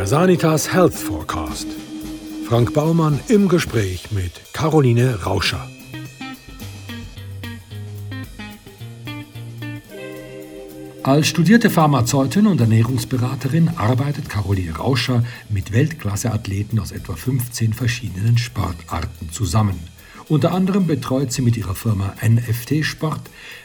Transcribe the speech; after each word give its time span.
Der 0.00 0.06
Sanitas 0.06 0.72
Health 0.72 0.94
Forecast. 0.94 1.66
Frank 2.48 2.72
Baumann 2.72 3.20
im 3.28 3.50
Gespräch 3.50 4.10
mit 4.10 4.32
Caroline 4.54 5.22
Rauscher. 5.26 5.68
Als 11.02 11.28
studierte 11.28 11.68
Pharmazeutin 11.68 12.46
und 12.46 12.62
Ernährungsberaterin 12.62 13.72
arbeitet 13.76 14.30
Caroline 14.30 14.74
Rauscher 14.74 15.22
mit 15.50 15.70
Weltklasseathleten 15.70 16.80
aus 16.80 16.92
etwa 16.92 17.14
15 17.14 17.74
verschiedenen 17.74 18.38
Sportarten 18.38 19.30
zusammen. 19.30 19.78
Unter 20.30 20.52
anderem 20.54 20.86
betreut 20.86 21.30
sie 21.30 21.42
mit 21.42 21.58
ihrer 21.58 21.74
Firma 21.74 22.14
NFT 22.26 22.86
Sport 22.86 23.20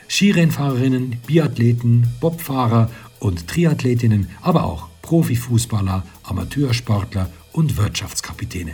Skirennfahrerinnen, 0.10 1.16
Biathleten, 1.26 2.10
Bobfahrer 2.20 2.90
und 3.20 3.48
Triathletinnen, 3.48 4.28
aber 4.42 4.66
auch 4.66 4.90
Profifußballer, 5.06 6.04
Amateursportler 6.28 7.30
und 7.52 7.78
Wirtschaftskapitäne. 7.78 8.74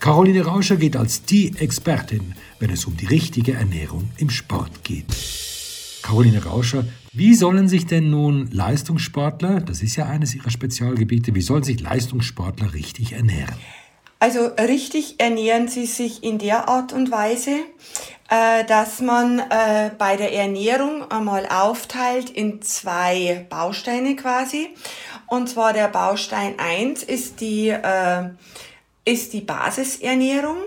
Caroline 0.00 0.44
Rauscher 0.44 0.76
geht 0.76 0.96
als 0.96 1.24
die 1.24 1.56
Expertin, 1.58 2.34
wenn 2.60 2.70
es 2.70 2.84
um 2.84 2.96
die 2.96 3.06
richtige 3.06 3.54
Ernährung 3.54 4.10
im 4.18 4.30
Sport 4.30 4.84
geht. 4.84 5.06
Caroline 6.02 6.44
Rauscher, 6.44 6.84
wie 7.12 7.34
sollen 7.34 7.68
sich 7.68 7.86
denn 7.86 8.10
nun 8.10 8.48
Leistungssportler, 8.52 9.60
das 9.60 9.82
ist 9.82 9.96
ja 9.96 10.06
eines 10.06 10.34
ihrer 10.34 10.50
Spezialgebiete, 10.50 11.34
wie 11.34 11.42
sollen 11.42 11.64
sich 11.64 11.80
Leistungssportler 11.80 12.74
richtig 12.74 13.12
ernähren? 13.12 13.56
Also 14.20 14.46
richtig 14.46 15.20
ernähren 15.20 15.68
sie 15.68 15.86
sich 15.86 16.24
in 16.24 16.38
der 16.38 16.68
Art 16.68 16.92
und 16.92 17.10
Weise, 17.10 17.56
äh, 18.30 18.64
dass 18.64 19.00
man 19.00 19.38
äh, 19.38 19.90
bei 19.96 20.16
der 20.16 20.34
Ernährung 20.34 21.08
einmal 21.10 21.46
aufteilt 21.46 22.28
in 22.30 22.60
zwei 22.62 23.46
Bausteine 23.48 24.16
quasi. 24.16 24.70
Und 25.28 25.48
zwar 25.48 25.72
der 25.72 25.88
Baustein 25.88 26.58
1 26.58 27.02
ist 27.02 27.40
die, 27.40 27.68
äh, 27.68 28.30
ist 29.04 29.32
die 29.32 29.40
Basisernährung. 29.40 30.58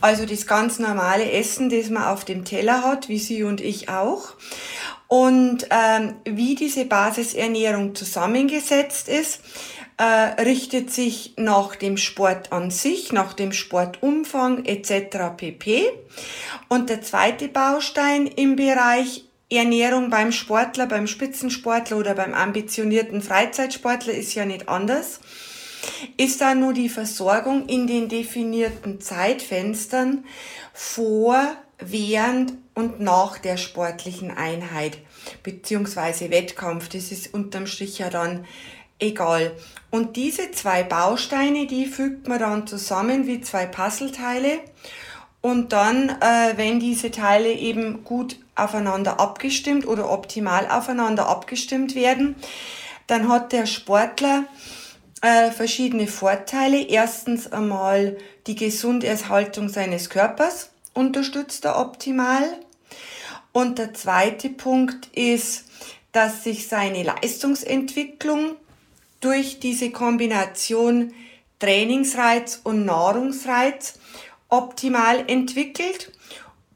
Also 0.00 0.26
das 0.26 0.46
ganz 0.46 0.78
normale 0.78 1.30
Essen, 1.30 1.70
das 1.70 1.88
man 1.88 2.04
auf 2.04 2.24
dem 2.24 2.44
Teller 2.44 2.82
hat, 2.82 3.08
wie 3.08 3.18
Sie 3.18 3.44
und 3.44 3.60
ich 3.60 3.88
auch. 3.88 4.34
Und 5.08 5.66
ähm, 5.70 6.14
wie 6.24 6.54
diese 6.54 6.86
Basisernährung 6.86 7.94
zusammengesetzt 7.94 9.08
ist, 9.08 9.40
äh, 9.98 10.42
richtet 10.42 10.90
sich 10.90 11.34
nach 11.36 11.76
dem 11.76 11.96
Sport 11.96 12.50
an 12.50 12.70
sich, 12.70 13.12
nach 13.12 13.34
dem 13.34 13.52
Sportumfang 13.52 14.64
etc. 14.64 15.36
pp. 15.36 15.90
Und 16.68 16.88
der 16.88 17.02
zweite 17.02 17.48
Baustein 17.48 18.26
im 18.26 18.56
Bereich 18.56 19.26
Ernährung 19.56 20.10
beim 20.10 20.32
Sportler, 20.32 20.86
beim 20.86 21.06
Spitzensportler 21.06 21.98
oder 21.98 22.14
beim 22.14 22.34
ambitionierten 22.34 23.22
Freizeitsportler 23.22 24.14
ist 24.14 24.34
ja 24.34 24.44
nicht 24.44 24.68
anders, 24.68 25.20
ist 26.16 26.40
dann 26.40 26.60
nur 26.60 26.72
die 26.72 26.88
Versorgung 26.88 27.66
in 27.66 27.86
den 27.86 28.08
definierten 28.08 29.00
Zeitfenstern 29.00 30.24
vor, 30.72 31.56
während 31.78 32.54
und 32.74 33.00
nach 33.00 33.38
der 33.38 33.56
sportlichen 33.56 34.30
Einheit 34.30 34.98
beziehungsweise 35.42 36.30
Wettkampf. 36.30 36.88
Das 36.88 37.12
ist 37.12 37.34
unterm 37.34 37.66
Strich 37.66 37.98
ja 37.98 38.10
dann 38.10 38.46
egal. 38.98 39.52
Und 39.90 40.16
diese 40.16 40.50
zwei 40.52 40.82
Bausteine, 40.82 41.66
die 41.66 41.86
fügt 41.86 42.28
man 42.28 42.38
dann 42.38 42.66
zusammen 42.66 43.26
wie 43.26 43.40
zwei 43.40 43.66
Puzzleteile. 43.66 44.60
Und 45.42 45.72
dann, 45.72 46.08
äh, 46.08 46.56
wenn 46.56 46.80
diese 46.80 47.10
Teile 47.10 47.52
eben 47.52 48.04
gut 48.04 48.36
aufeinander 48.54 49.18
abgestimmt 49.20 49.86
oder 49.86 50.10
optimal 50.10 50.68
aufeinander 50.70 51.28
abgestimmt 51.28 51.94
werden, 51.94 52.36
dann 53.08 53.28
hat 53.28 53.52
der 53.52 53.66
Sportler 53.66 54.44
äh, 55.20 55.50
verschiedene 55.50 56.06
Vorteile. 56.06 56.80
Erstens 56.80 57.52
einmal 57.52 58.16
die 58.46 58.54
Gesunderhaltung 58.54 59.68
seines 59.68 60.08
Körpers 60.10 60.70
unterstützt 60.94 61.64
er 61.64 61.78
optimal. 61.78 62.44
Und 63.52 63.78
der 63.78 63.94
zweite 63.94 64.48
Punkt 64.48 65.08
ist, 65.08 65.64
dass 66.12 66.44
sich 66.44 66.68
seine 66.68 67.02
Leistungsentwicklung 67.02 68.56
durch 69.20 69.60
diese 69.60 69.90
Kombination 69.90 71.12
Trainingsreiz 71.58 72.60
und 72.64 72.84
Nahrungsreiz 72.84 73.94
optimal 74.52 75.24
entwickelt. 75.26 76.12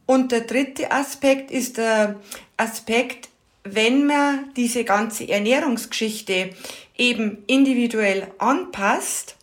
Und 0.07 0.33
der 0.33 0.43
dritte 0.43 0.91
Aspekt 0.91 1.51
ist 1.51 1.79
der 1.79 2.17
Aspekt, 2.57 3.29
wenn 3.65 4.07
man 4.07 4.53
diese 4.57 4.85
ganze 4.85 5.29
Ernährungsgeschichte 5.29 6.51
eben 6.97 7.39
individuell 7.47 8.29
anpasst, 8.39 9.37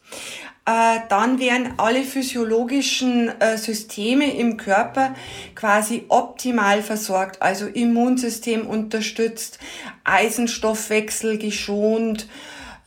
äh, 0.66 1.00
dann 1.10 1.40
werden 1.40 1.74
alle 1.76 2.04
physiologischen 2.04 3.28
äh, 3.42 3.58
Systeme 3.58 4.34
im 4.34 4.56
Körper 4.56 5.14
quasi 5.56 6.06
optimal 6.08 6.82
versorgt, 6.82 7.42
also 7.42 7.68
Immunsystem 7.68 8.66
unterstützt, 8.66 9.60
Eisenstoffwechsel 10.06 11.38
geschont, 11.38 12.28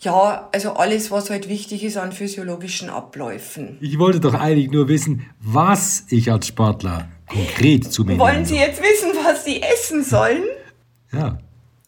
ja, 0.07 0.49
also 0.53 0.75
alles, 0.75 1.11
was 1.11 1.31
halt 1.31 1.49
wichtig 1.49 1.83
ist 1.83 1.97
an 1.97 2.13
physiologischen 2.13 2.91
Abläufen. 2.91 3.77
Ich 3.81 3.99
wollte 3.99 4.21
doch 4.21 4.35
eigentlich 4.35 4.71
nur 4.71 4.87
wissen, 4.87 5.29
was 5.41 6.05
ich 6.11 6.31
als 6.31 6.47
Sportler 6.47 7.09
konkret 7.29 7.93
zu 7.93 8.05
mir 8.05 8.17
Wollen 8.17 8.45
Sie 8.45 8.57
jetzt 8.57 8.81
wissen, 8.81 9.11
was 9.25 9.45
Sie 9.45 9.61
essen 9.61 10.05
sollen? 10.05 10.45
Ja. 11.13 11.39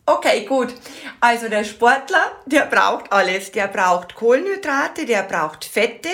Okay, 0.05 0.47
gut. 0.47 0.75
Also 1.21 1.49
der 1.49 1.65
Sportler, 1.65 2.33
der 2.47 2.67
braucht 2.67 3.13
alles. 3.13 3.53
Der 3.53 3.69
braucht 3.69 4.15
Kohlenhydrate, 4.15 5.05
der 5.05 5.23
braucht 5.23 5.65
Fette 5.67 6.09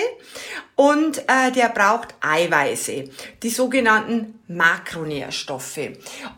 und 0.75 1.19
äh, 1.19 1.51
der 1.55 1.69
braucht 1.69 2.13
Eiweiße, 2.19 3.05
die 3.41 3.49
sogenannten 3.49 4.39
Makronährstoffe. 4.47 5.79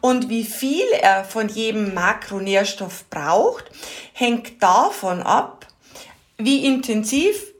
Und 0.02 0.30
wie 0.30 0.44
viel 0.44 0.86
er 1.02 1.26
von 1.26 1.50
jedem 1.50 1.96
Makronährstoff 1.96 3.10
braucht, 3.10 3.66
hängt 4.14 4.62
davon 4.62 5.24
ab, 5.24 5.57
wie 6.38 6.66
intensiv 6.66 7.54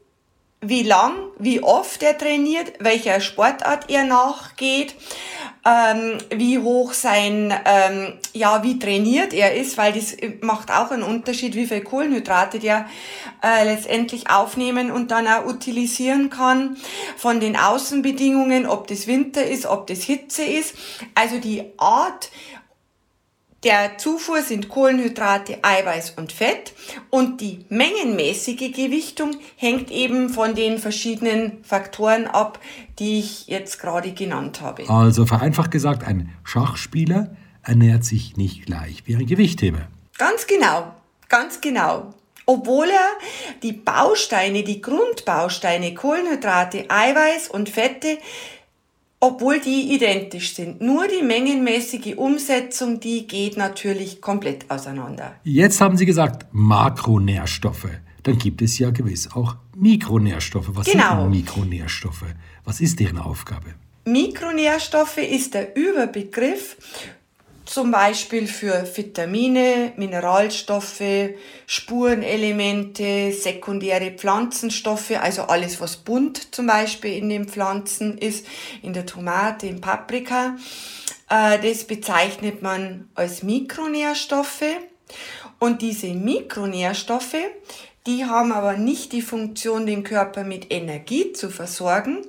wie 0.62 0.82
lang, 0.82 1.14
wie 1.38 1.62
oft 1.62 2.02
er 2.02 2.18
trainiert, 2.18 2.74
welcher 2.80 3.22
Sportart 3.22 3.92
er 3.92 4.06
nachgeht, 4.06 4.96
ähm, 5.64 6.18
wie 6.34 6.58
hoch 6.58 6.94
sein, 6.94 7.54
ähm, 7.66 8.14
ja, 8.34 8.64
wie 8.64 8.80
trainiert 8.80 9.34
er 9.34 9.54
ist, 9.54 9.78
weil 9.78 9.94
das 9.94 10.18
macht 10.42 10.72
auch 10.72 10.90
einen 10.90 11.04
Unterschied, 11.04 11.54
wie 11.56 11.68
viel 11.68 11.82
Kohlenhydrate 11.82 12.58
der 12.58 12.88
äh, 13.44 13.66
letztendlich 13.66 14.32
aufnehmen 14.32 14.90
und 14.90 15.12
dann 15.12 15.28
auch 15.28 15.46
utilisieren 15.46 16.32
kann, 16.32 16.78
von 17.18 17.40
den 17.40 17.56
Außenbedingungen, 17.56 18.66
ob 18.66 18.88
das 18.88 19.06
Winter 19.06 19.46
ist, 19.46 19.68
ob 19.68 19.86
das 19.86 20.02
Hitze 20.02 20.44
ist. 20.44 20.76
Also 21.14 21.38
die 21.38 21.66
Art 21.78 22.32
der 23.64 23.98
Zufuhr 23.98 24.44
sind 24.44 24.70
Kohlenhydrate, 24.70 25.58
Eiweiß 25.64 26.12
und 26.12 26.32
Fett 26.32 26.74
und 27.10 27.42
die 27.42 27.66
mengenmäßige 27.70 28.72
Gewichtung 28.72 29.36
hängt 29.56 29.90
eben 29.90 30.30
von 30.30 30.54
den 30.54 30.78
verschiedenen 30.78 31.64
Faktoren 31.64 32.28
ab, 32.28 32.60
die 33.00 33.20
ich 33.20 33.48
jetzt 33.48 33.80
gerade 33.80 34.12
genannt 34.12 34.62
habe. 34.62 34.88
Also 34.90 35.26
vereinfacht 35.26 35.72
gesagt, 35.72 36.06
ein 36.06 36.34
Schachspieler 36.44 37.36
ernährt 37.64 38.04
sich 38.04 38.38
nicht 38.38 38.68
gleich 38.68 39.04
wie 39.06 39.16
ein 39.16 39.26
Gewichtheber. 39.26 39.88
Ganz 40.18 40.46
genau, 40.46 40.94
ganz 41.28 41.60
genau. 41.60 42.14
Obwohl 42.46 42.88
er 42.88 43.10
die 43.62 43.74
Bausteine, 43.74 44.64
die 44.64 44.82
Grundbausteine 44.82 45.94
Kohlenhydrate, 45.94 46.86
Eiweiß 46.88 47.50
und 47.50 47.70
Fette 47.70 48.20
obwohl 49.20 49.60
die 49.60 49.94
identisch 49.96 50.54
sind. 50.54 50.82
Nur 50.82 51.08
die 51.08 51.24
mengenmäßige 51.24 52.16
Umsetzung, 52.18 53.00
die 53.00 53.28
geht 53.28 53.58
natürlich 53.58 54.22
komplett 54.22 54.70
auseinander. 54.70 55.36
Jetzt 55.44 55.82
haben 55.82 55.98
Sie 55.98 56.06
gesagt 56.06 56.46
Makronährstoffe. 56.52 57.90
Dann 58.24 58.38
gibt 58.38 58.62
es 58.62 58.78
ja 58.78 58.92
gewiss 58.92 59.30
auch 59.34 59.56
Mikronährstoffe. 59.76 60.70
Was 60.74 60.88
genau. 60.88 61.22
sind 61.22 61.32
Mikronährstoffe? 61.32 62.26
Was 62.66 62.82
ist 62.82 63.00
deren 63.00 63.18
Aufgabe? 63.18 63.76
Mikronährstoffe 64.06 65.18
ist 65.18 65.54
der 65.54 65.76
Überbegriff 65.76 66.78
zum 67.68 67.92
Beispiel 67.92 68.48
für 68.48 68.88
Vitamine, 68.96 69.92
Mineralstoffe, 69.98 71.34
Spurenelemente, 71.66 73.34
sekundäre 73.34 74.12
Pflanzenstoffe, 74.12 75.12
also 75.12 75.44
alles, 75.44 75.80
was 75.82 75.98
bunt 75.98 76.56
zum 76.56 76.68
Beispiel 76.68 77.14
in 77.14 77.30
den 77.30 77.48
Pflanzen 77.48 78.18
ist, 78.18 78.48
in 78.82 78.94
der 78.94 79.06
Tomate, 79.06 79.68
in 79.68 79.82
Paprika. 79.82 80.56
Äh, 81.30 81.60
das 81.60 81.84
bezeichnet 81.84 82.62
man 82.62 83.10
als 83.16 83.44
Mikronährstoffe. 83.44 84.64
Und 85.60 85.82
diese 85.82 86.08
Mikronährstoffe, 86.08 87.36
die 88.06 88.26
haben 88.26 88.54
aber 88.54 88.78
nicht 88.78 89.12
die 89.12 89.22
Funktion, 89.22 89.86
den 89.86 90.04
Körper 90.04 90.46
mit 90.46 90.72
Energie 90.72 91.34
zu 91.34 91.50
versorgen, 91.50 92.26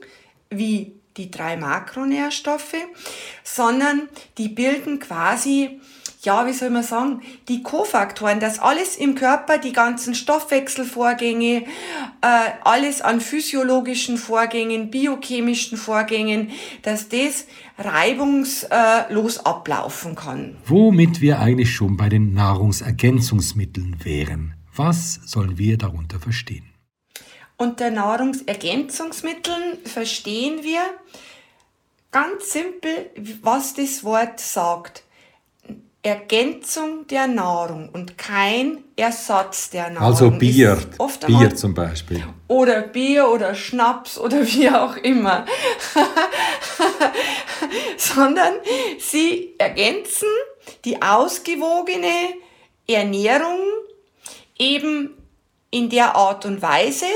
wie 0.50 0.97
die 1.18 1.30
drei 1.30 1.56
Makronährstoffe, 1.56 2.76
sondern 3.44 4.08
die 4.38 4.48
bilden 4.48 4.98
quasi 4.98 5.80
ja, 6.22 6.46
wie 6.46 6.52
soll 6.52 6.70
man 6.70 6.82
sagen, 6.82 7.20
die 7.48 7.62
Kofaktoren, 7.62 8.40
dass 8.40 8.58
alles 8.58 8.96
im 8.96 9.14
Körper, 9.14 9.58
die 9.58 9.72
ganzen 9.72 10.14
Stoffwechselvorgänge, 10.14 11.64
äh, 12.20 12.50
alles 12.64 13.00
an 13.00 13.20
physiologischen 13.20 14.16
Vorgängen, 14.16 14.90
biochemischen 14.90 15.78
Vorgängen, 15.78 16.50
dass 16.82 17.08
das 17.08 17.46
reibungslos 17.78 19.38
ablaufen 19.46 20.16
kann. 20.16 20.56
Womit 20.66 21.20
wir 21.20 21.38
eigentlich 21.38 21.72
schon 21.72 21.96
bei 21.96 22.08
den 22.08 22.34
Nahrungsergänzungsmitteln 22.34 23.96
wären. 24.02 24.54
Was 24.74 25.20
sollen 25.24 25.56
wir 25.56 25.78
darunter 25.78 26.18
verstehen? 26.18 26.64
Unter 27.60 27.90
Nahrungsergänzungsmitteln 27.90 29.84
verstehen 29.84 30.62
wir 30.62 30.80
ganz 32.12 32.52
simpel, 32.52 33.10
was 33.42 33.74
das 33.74 34.04
Wort 34.04 34.38
sagt. 34.38 35.02
Ergänzung 36.00 37.08
der 37.08 37.26
Nahrung 37.26 37.88
und 37.88 38.16
kein 38.16 38.84
Ersatz 38.94 39.70
der 39.70 39.90
Nahrung. 39.90 40.06
Also 40.06 40.30
Bier, 40.30 40.78
Bier 41.26 41.56
zum 41.56 41.74
Beispiel. 41.74 42.24
Oder 42.46 42.82
Bier 42.82 43.28
oder 43.28 43.56
Schnaps 43.56 44.18
oder 44.18 44.46
wie 44.46 44.70
auch 44.70 44.96
immer. 44.96 45.44
Sondern 47.96 48.54
sie 49.00 49.56
ergänzen 49.58 50.28
die 50.84 51.02
ausgewogene 51.02 52.34
Ernährung 52.86 53.58
eben 54.56 55.17
in 55.70 55.90
der 55.90 56.16
Art 56.16 56.44
und 56.44 56.62
Weise, 56.62 57.06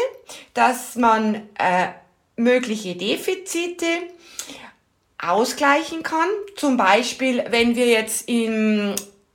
dass 0.54 0.96
man 0.96 1.36
äh, 1.58 1.88
mögliche 2.36 2.94
Defizite 2.94 3.86
ausgleichen 5.18 6.02
kann. 6.02 6.28
Zum 6.56 6.76
Beispiel, 6.76 7.44
wenn 7.48 7.76
wir 7.76 7.86
jetzt 7.86 8.28
im, 8.28 8.94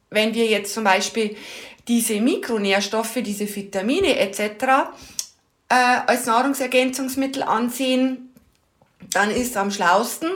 wenn 0.09 0.33
wir 0.33 0.45
jetzt 0.45 0.73
zum 0.73 0.83
Beispiel 0.83 1.35
diese 1.87 2.19
Mikronährstoffe, 2.19 3.19
diese 3.23 3.53
Vitamine 3.53 4.17
etc. 4.19 4.41
Äh, 5.69 5.75
als 6.05 6.25
Nahrungsergänzungsmittel 6.25 7.43
ansehen, 7.43 8.33
dann 9.13 9.31
ist 9.31 9.55
am 9.55 9.71
schlausten, 9.71 10.29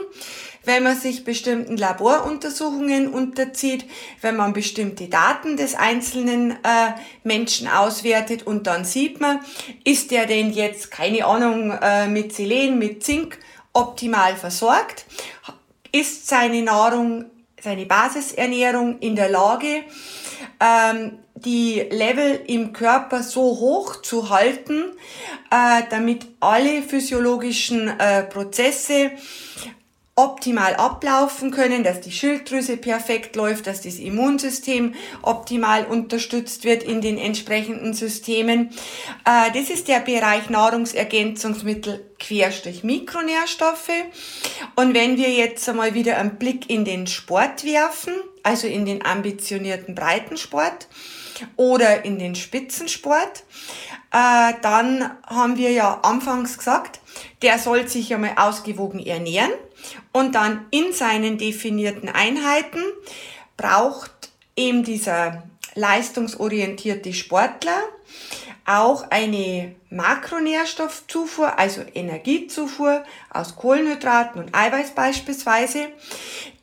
wenn 0.64 0.82
man 0.82 0.96
sich 0.96 1.24
bestimmten 1.24 1.76
Laboruntersuchungen 1.76 3.08
unterzieht, 3.08 3.84
wenn 4.20 4.36
man 4.36 4.52
bestimmte 4.52 5.08
Daten 5.08 5.56
des 5.56 5.74
einzelnen 5.74 6.52
äh, 6.52 6.92
Menschen 7.24 7.68
auswertet 7.68 8.46
und 8.46 8.66
dann 8.66 8.84
sieht 8.84 9.20
man, 9.20 9.40
ist 9.84 10.10
der 10.10 10.26
denn 10.26 10.52
jetzt, 10.52 10.90
keine 10.90 11.26
Ahnung, 11.26 11.70
äh, 11.70 12.08
mit 12.08 12.34
Selen, 12.34 12.78
mit 12.78 13.02
Zink 13.02 13.38
optimal 13.72 14.36
versorgt, 14.36 15.06
ist 15.90 16.28
seine 16.28 16.62
Nahrung, 16.62 17.26
seine 17.60 17.86
Basisernährung 17.86 18.98
in 19.00 19.16
der 19.16 19.28
Lage, 19.28 19.84
ähm, 20.60 21.18
die 21.34 21.80
Level 21.90 22.40
im 22.46 22.72
Körper 22.72 23.22
so 23.22 23.42
hoch 23.42 24.02
zu 24.02 24.30
halten, 24.30 24.84
äh, 25.50 25.82
damit 25.90 26.26
alle 26.40 26.82
physiologischen 26.82 27.88
äh, 27.88 28.22
Prozesse 28.24 29.12
optimal 30.14 30.74
ablaufen 30.74 31.50
können, 31.50 31.84
dass 31.84 32.02
die 32.02 32.12
Schilddrüse 32.12 32.76
perfekt 32.76 33.34
läuft, 33.34 33.66
dass 33.66 33.80
das 33.80 33.94
Immunsystem 33.94 34.94
optimal 35.22 35.86
unterstützt 35.86 36.64
wird 36.64 36.82
in 36.82 37.00
den 37.00 37.16
entsprechenden 37.16 37.94
Systemen. 37.94 38.70
Äh, 39.24 39.50
das 39.54 39.70
ist 39.70 39.88
der 39.88 40.00
Bereich 40.00 40.50
Nahrungsergänzungsmittel 40.50 42.04
Querstrich 42.18 42.84
Mikronährstoffe. 42.84 43.90
Und 44.76 44.94
wenn 44.94 45.16
wir 45.16 45.30
jetzt 45.30 45.66
einmal 45.68 45.94
wieder 45.94 46.18
einen 46.18 46.36
Blick 46.36 46.68
in 46.68 46.84
den 46.84 47.06
Sport 47.06 47.64
werfen, 47.64 48.12
also 48.42 48.66
in 48.66 48.84
den 48.84 49.04
ambitionierten 49.04 49.94
Breitensport 49.94 50.88
oder 51.56 52.04
in 52.04 52.18
den 52.18 52.34
Spitzensport, 52.34 53.44
äh, 54.12 54.52
dann 54.60 55.10
haben 55.26 55.56
wir 55.56 55.70
ja 55.70 56.00
anfangs 56.02 56.58
gesagt, 56.58 57.00
der 57.40 57.58
soll 57.58 57.88
sich 57.88 58.12
einmal 58.12 58.34
ausgewogen 58.36 59.04
ernähren 59.04 59.52
und 60.12 60.34
dann 60.34 60.66
in 60.70 60.92
seinen 60.92 61.38
definierten 61.38 62.08
Einheiten 62.08 62.82
braucht 63.56 64.30
eben 64.56 64.84
dieser 64.84 65.44
leistungsorientierte 65.74 67.12
Sportler 67.12 67.82
auch 68.64 69.10
eine 69.10 69.74
Makronährstoffzufuhr, 69.90 71.58
also 71.58 71.82
Energiezufuhr 71.94 73.04
aus 73.30 73.56
Kohlenhydraten 73.56 74.40
und 74.40 74.54
Eiweiß 74.54 74.92
beispielsweise, 74.92 75.88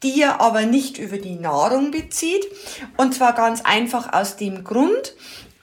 die 0.01 0.21
er 0.21 0.39
aber 0.39 0.61
nicht 0.61 0.97
über 0.97 1.17
die 1.17 1.35
Nahrung 1.35 1.91
bezieht. 1.91 2.45
Und 2.95 3.13
zwar 3.13 3.33
ganz 3.33 3.61
einfach 3.61 4.13
aus 4.13 4.37
dem 4.37 4.63
Grund, 4.63 5.13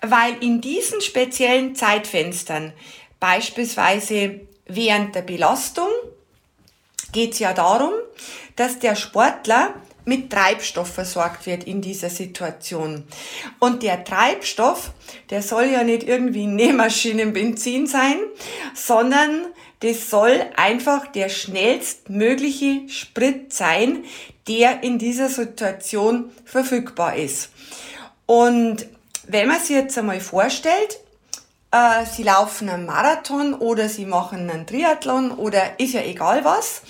weil 0.03 0.37
in 0.43 0.61
diesen 0.61 1.01
speziellen 1.01 1.75
Zeitfenstern, 1.75 2.73
beispielsweise 3.19 4.41
während 4.67 5.15
der 5.15 5.23
Belastung, 5.23 5.89
geht 7.17 7.33
es 7.33 7.39
ja 7.39 7.55
darum, 7.55 7.93
dass 8.57 8.79
der 8.79 8.95
Sportler 8.95 9.73
mit 10.05 10.31
Treibstoff 10.31 10.93
versorgt 10.93 11.47
wird 11.47 11.65
in 11.65 11.81
dieser 11.81 12.11
Situation. 12.11 13.05
Und 13.59 13.83
der 13.83 14.05
Treibstoff, 14.05 14.91
der 15.31 15.41
soll 15.41 15.65
ja 15.65 15.83
nicht 15.83 16.03
irgendwie 16.03 16.47
Nähmaschinenbenzin 16.47 17.87
sein, 17.87 18.17
sondern 18.75 19.47
das 19.81 20.11
soll 20.11 20.45
einfach 20.57 21.07
der 21.07 21.31
schnellstmögliche 21.31 22.87
Sprit 22.89 23.51
sein, 23.51 24.05
der 24.47 24.83
in 24.83 24.99
dieser 24.99 25.31
Situation 25.31 26.31
verfügbar 26.45 27.17
ist. 27.17 27.49
Und 28.27 28.87
wenn 29.27 29.49
man 29.49 29.59
sich 29.59 29.71
jetzt 29.71 29.97
einmal 29.97 30.21
vorstellt, 30.21 31.01
äh, 31.77 32.07
sie 32.07 32.23
laufen 32.23 32.69
einen 32.69 32.87
Marathon 32.87 33.55
oder 33.55 33.89
sie 33.89 34.07
machen 34.07 34.51
einen 34.51 34.67
Triathlon 34.67 35.31
oder 35.31 35.79
ist 35.79 35.95
ja 35.95 36.03
egal 36.03 36.45
was 36.45 36.83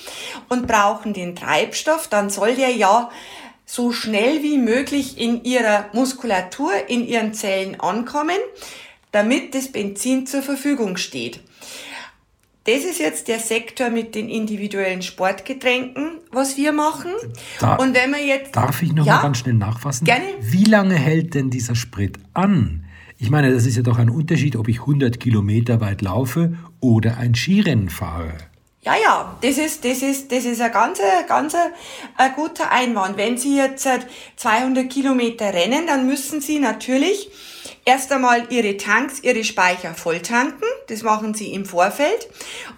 und 0.49 0.67
brauchen 0.67 1.13
den 1.13 1.35
Treibstoff, 1.35 2.09
dann 2.09 2.31
soll 2.31 2.55
der 2.55 2.71
ja 2.71 3.11
so 3.65 3.93
schnell 3.93 4.43
wie 4.43 4.59
möglich 4.59 5.19
in 5.19 5.43
ihrer 5.45 5.87
Muskulatur, 5.93 6.73
in 6.89 7.07
ihren 7.07 7.35
Zellen 7.35 7.81
ankommen, 7.81 8.39
damit 9.11 9.55
das 9.55 9.73
Benzin 9.73 10.27
zur 10.27 10.43
Verfügung 10.43 10.97
steht. 10.97 11.41
Das 12.65 12.85
ist 12.85 12.99
jetzt 12.99 13.29
der 13.29 13.39
Sektor 13.39 13.91
mit 13.91 14.17
den 14.17 14.29
individuellen 14.29 15.03
Sportgetränken, 15.03 16.19
was 16.33 16.57
wir 16.57 16.73
machen. 16.73 17.13
Da, 17.61 17.77
und 17.77 17.95
wenn 17.95 18.11
man 18.11 18.27
jetzt 18.27 18.57
darf 18.57 18.83
ich 18.83 18.93
noch 18.93 19.07
ja, 19.07 19.17
mal 19.17 19.23
ganz 19.23 19.39
schnell 19.39 19.55
nachfassen? 19.55 20.05
Gerne. 20.05 20.27
Wie 20.41 20.65
lange 20.65 20.97
hält 20.97 21.35
denn 21.35 21.51
dieser 21.51 21.77
Sprit 21.77 22.19
an? 22.35 22.86
Ich 23.19 23.31
meine, 23.31 23.53
das 23.53 23.65
ist 23.65 23.77
ja 23.77 23.83
doch 23.83 23.99
ein 23.99 24.11
Unterschied, 24.11 24.57
ob 24.57 24.69
ich 24.69 24.81
100 24.81 25.19
Kilometer 25.19 25.81
weit 25.81 26.03
laufe 26.03 26.57
oder 26.81 27.17
ein 27.17 27.35
Skirennen 27.35 27.89
fahre. 27.89 28.35
Ja, 28.83 28.95
ja, 29.03 29.37
das 29.41 29.59
ist, 29.59 29.85
das 29.85 30.03
ist, 30.03 30.31
das 30.31 30.45
ist 30.45 30.61
ein 30.61 30.71
ganz, 30.71 31.01
ganz 31.27 31.57
ein 32.17 32.33
guter 32.37 32.71
Einwand. 32.71 33.17
Wenn 33.17 33.39
Sie 33.39 33.57
jetzt 33.57 33.89
200 34.37 34.89
Kilometer 34.89 35.53
rennen, 35.53 35.87
dann 35.87 36.07
müssen 36.07 36.41
Sie 36.41 36.61
natürlich 36.61 37.31
erst 37.87 38.13
einmal 38.13 38.47
Ihre 38.51 38.77
Tanks, 38.77 39.21
Ihre 39.23 39.45
Speicher 39.45 39.95
voll 39.95 40.21
tanken. 40.21 40.65
Das 40.89 41.03
machen 41.03 41.33
Sie 41.33 41.55
im 41.55 41.65
Vorfeld. 41.65 42.29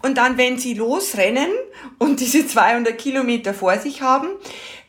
Und 0.02 0.18
dann, 0.18 0.38
wenn 0.38 0.58
Sie 0.58 0.74
losrennen 0.74 1.50
und 1.98 2.20
diese 2.20 2.46
200 2.46 2.96
Kilometer 2.96 3.52
vor 3.52 3.76
sich 3.78 4.02
haben, 4.02 4.28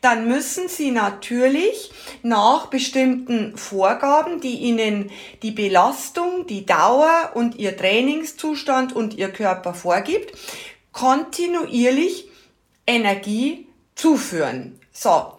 dann 0.00 0.28
müssen 0.28 0.68
Sie 0.68 0.92
natürlich 0.92 1.90
nach 2.22 2.66
bestimmten 2.66 3.56
Vorgaben, 3.56 4.40
die 4.40 4.60
Ihnen 4.60 5.10
die 5.42 5.50
Belastung, 5.50 6.46
die 6.46 6.64
Dauer 6.64 7.32
und 7.34 7.56
Ihr 7.56 7.76
Trainingszustand 7.76 8.94
und 8.94 9.14
Ihr 9.14 9.30
Körper 9.30 9.74
vorgibt, 9.74 10.32
kontinuierlich 10.92 12.28
Energie 12.86 13.66
zuführen. 13.94 14.78
So. 14.92 15.34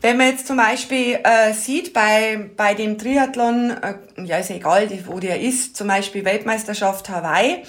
Wenn 0.00 0.16
man 0.16 0.28
jetzt 0.28 0.46
zum 0.46 0.56
Beispiel 0.56 1.18
äh, 1.24 1.52
sieht, 1.52 1.92
bei, 1.92 2.50
bei 2.56 2.74
dem 2.74 2.98
Triathlon, 2.98 3.70
äh, 3.70 3.94
ja 4.24 4.38
ist 4.38 4.50
egal, 4.50 4.88
wo 5.06 5.18
der 5.18 5.40
ist, 5.40 5.76
zum 5.76 5.88
Beispiel 5.88 6.24
Weltmeisterschaft 6.24 7.08
Hawaii, 7.08 7.64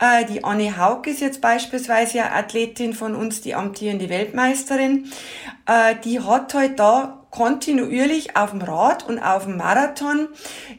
äh, 0.00 0.24
die 0.24 0.42
Anne 0.42 0.76
Haug 0.76 1.06
ist 1.06 1.20
jetzt 1.20 1.40
beispielsweise 1.40 2.20
eine 2.20 2.32
Athletin 2.32 2.92
von 2.92 3.14
uns, 3.14 3.40
die 3.40 3.54
amtierende 3.54 4.08
Weltmeisterin. 4.08 5.12
Äh, 5.66 5.94
die 6.04 6.20
hat 6.20 6.52
halt 6.54 6.80
da 6.80 7.24
kontinuierlich 7.30 8.36
auf 8.36 8.50
dem 8.50 8.60
Rad 8.60 9.08
und 9.08 9.20
auf 9.20 9.44
dem 9.44 9.56
Marathon 9.56 10.28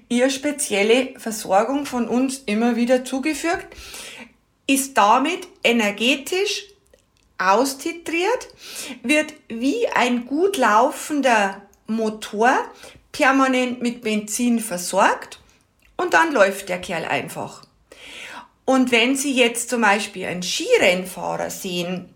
ihr 0.10 0.30
spezielle 0.30 1.18
Versorgung 1.18 1.86
von 1.86 2.10
uns 2.10 2.40
immer 2.40 2.76
wieder 2.76 3.06
zugefügt, 3.06 3.68
ist 4.68 4.98
damit 4.98 5.48
energetisch 5.64 6.73
austitriert, 7.52 8.48
wird 9.04 9.34
wie 9.50 9.88
ein 9.88 10.26
gut 10.26 10.58
laufender 10.58 11.62
Motor 11.88 12.54
permanent 13.12 13.82
mit 13.82 14.02
Benzin 14.02 14.60
versorgt 14.60 15.40
und 15.98 16.14
dann 16.14 16.34
läuft 16.34 16.70
der 16.70 16.80
Kerl 16.80 17.06
einfach. 17.06 17.64
Und 18.66 18.92
wenn 18.92 19.16
Sie 19.16 19.34
jetzt 19.34 19.70
zum 19.70 19.82
Beispiel 19.82 20.26
einen 20.26 20.44
Skirennfahrer 20.44 21.50
sehen, 21.50 22.10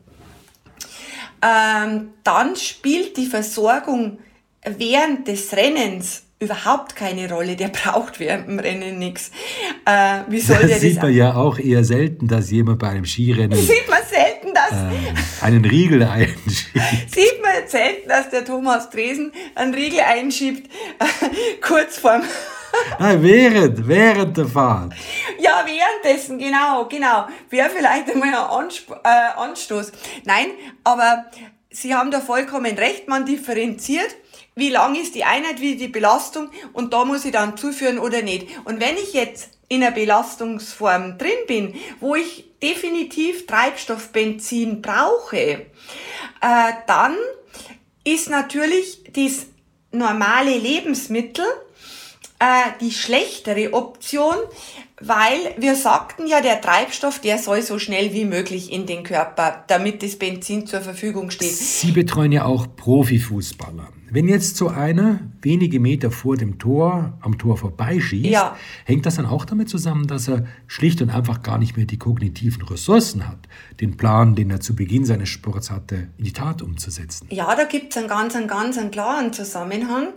ähm, 1.42 2.14
dann 2.24 2.56
spielt 2.56 3.18
die 3.18 3.26
Versorgung 3.26 4.20
während 4.66 5.28
des 5.28 5.54
Rennens 5.54 6.24
überhaupt 6.40 6.96
keine 6.96 7.32
Rolle. 7.32 7.56
Der 7.56 7.70
braucht 7.70 8.20
während 8.20 8.48
dem 8.48 8.60
Rennen 8.60 9.00
nichts. 9.00 9.32
Äh, 9.86 10.22
wie 10.30 10.40
soll 10.40 10.58
das 10.60 10.68
der 10.68 10.80
sieht 10.80 10.98
das 10.98 11.04
man 11.04 11.14
ja 11.14 11.36
auch 11.36 11.58
eher 11.58 11.84
selten, 11.84 12.28
dass 12.28 12.52
jemand 12.52 12.80
bei 12.80 12.90
einem 12.90 13.06
Skirennen 13.06 13.58
sieht 13.58 13.90
man 13.90 14.02
selten, 14.10 14.37
äh, 14.72 15.46
einen 15.46 15.66
Riegel 15.66 16.04
einschiebt. 16.04 17.14
Sieht 17.14 17.42
man 17.42 17.68
selten, 17.68 18.10
dass 18.10 18.30
der 18.30 18.46
Thomas 18.46 18.90
Dresen 18.90 19.32
einen 19.56 19.74
Riegel 19.74 20.02
einschiebt, 20.02 20.70
kurz 21.62 21.98
vorm 22.00 22.24
Nein, 23.00 23.24
während, 23.24 23.88
während 23.88 24.38
der 24.38 24.46
Fahrt. 24.46 24.94
Ja, 25.40 25.66
währenddessen, 25.66 26.38
genau, 26.38 26.86
genau. 26.86 27.28
Wäre 27.50 27.70
vielleicht 27.70 28.10
einmal 28.10 28.30
ein 28.30 28.36
Ansp 28.36 28.92
äh, 29.04 29.40
Anstoß. 29.40 29.92
Nein, 30.26 30.48
aber 30.84 31.26
Sie 31.70 31.94
haben 31.94 32.12
da 32.12 32.20
vollkommen 32.20 32.76
recht, 32.78 33.08
man 33.08 33.26
differenziert 33.26 34.16
wie 34.58 34.70
lang 34.70 34.96
ist 34.96 35.16
die 35.16 35.24
Einheit, 35.24 35.62
wie 35.62 35.76
die 35.76 35.88
Belastung 35.88 36.50
und 36.74 36.92
da 36.92 37.06
muss 37.06 37.24
ich 37.26 37.32
dann 37.32 37.56
zuführen 37.58 38.00
oder 38.00 38.22
nicht. 38.24 38.48
Und 38.66 38.82
wenn 38.82 38.96
ich 38.96 39.14
jetzt 39.14 39.52
in 39.70 39.84
einer 39.84 39.94
Belastungsform 39.94 41.18
drin 41.18 41.30
bin, 41.48 41.76
wo 42.00 42.16
ich 42.16 42.46
definitiv 42.62 43.46
Treibstoffbenzin 43.46 44.82
brauche, 44.82 45.38
äh, 45.38 45.66
dann 46.88 47.16
ist 48.04 48.30
natürlich 48.30 49.04
das 49.14 49.48
normale 49.92 50.58
Lebensmittel 50.58 51.46
äh, 52.40 52.72
die 52.82 52.92
schlechtere 52.92 53.74
Option, 53.74 54.36
weil 55.00 55.38
wir 55.58 55.76
sagten 55.76 56.28
ja, 56.28 56.42
der 56.42 56.62
Treibstoff, 56.62 57.20
der 57.20 57.38
soll 57.38 57.62
so 57.62 57.78
schnell 57.78 58.14
wie 58.14 58.26
möglich 58.26 58.72
in 58.72 58.86
den 58.86 59.04
Körper, 59.04 59.64
damit 59.68 60.02
das 60.02 60.18
Benzin 60.18 60.66
zur 60.66 60.82
Verfügung 60.82 61.30
steht. 61.30 61.54
Sie 61.54 61.92
betreuen 61.92 62.32
ja 62.32 62.46
auch 62.46 62.68
Profifußballer. 62.76 63.90
Wenn 64.10 64.28
jetzt 64.28 64.56
so 64.56 64.70
einer 64.70 65.20
wenige 65.42 65.80
Meter 65.80 66.12
vor 66.12 66.38
dem 66.38 66.60
Tor 66.60 67.18
am 67.22 67.38
Tor 67.38 67.58
vorbeischießt, 67.58 68.30
ja. 68.30 68.56
hängt 68.86 69.06
das 69.06 69.16
dann 69.16 69.26
auch 69.26 69.44
damit 69.44 69.70
zusammen, 69.70 70.08
dass 70.08 70.28
er 70.28 70.46
schlicht 70.68 71.02
und 71.02 71.10
einfach 71.10 71.44
gar 71.44 71.58
nicht 71.58 71.76
mehr 71.76 71.86
die 71.86 71.98
kognitiven 71.98 72.64
Ressourcen 72.64 73.28
hat, 73.28 73.40
den 73.82 73.98
Plan, 73.98 74.36
den 74.36 74.50
er 74.50 74.62
zu 74.62 74.76
Beginn 74.76 75.06
seines 75.06 75.30
Sports 75.30 75.72
hatte, 75.72 76.08
in 76.18 76.24
die 76.24 76.34
Tat 76.34 76.62
umzusetzen? 76.62 77.28
Ja, 77.30 77.54
da 77.56 77.66
gibt 77.66 77.92
es 77.92 77.98
einen 77.98 78.08
ganz, 78.08 78.36
einen 78.36 78.48
ganz 78.48 78.78
einen 78.78 78.92
klaren 78.92 79.34
Zusammenhang. 79.34 80.14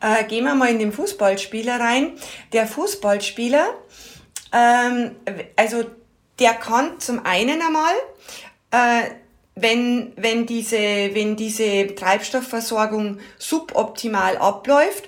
Äh, 0.00 0.24
gehen 0.24 0.44
wir 0.44 0.54
mal 0.54 0.70
in 0.70 0.78
den 0.78 0.92
Fußballspieler 0.92 1.78
rein. 1.78 2.12
Der 2.52 2.66
Fußballspieler, 2.66 3.68
ähm, 4.52 5.12
also 5.56 5.84
der 6.38 6.54
kann 6.54 6.98
zum 6.98 7.24
einen 7.24 7.60
einmal 7.62 7.94
äh, 8.70 9.10
wenn, 9.60 10.12
wenn, 10.16 10.46
diese, 10.46 10.76
wenn 10.76 11.36
diese 11.36 11.94
Treibstoffversorgung 11.94 13.18
suboptimal 13.38 14.36
abläuft, 14.38 15.04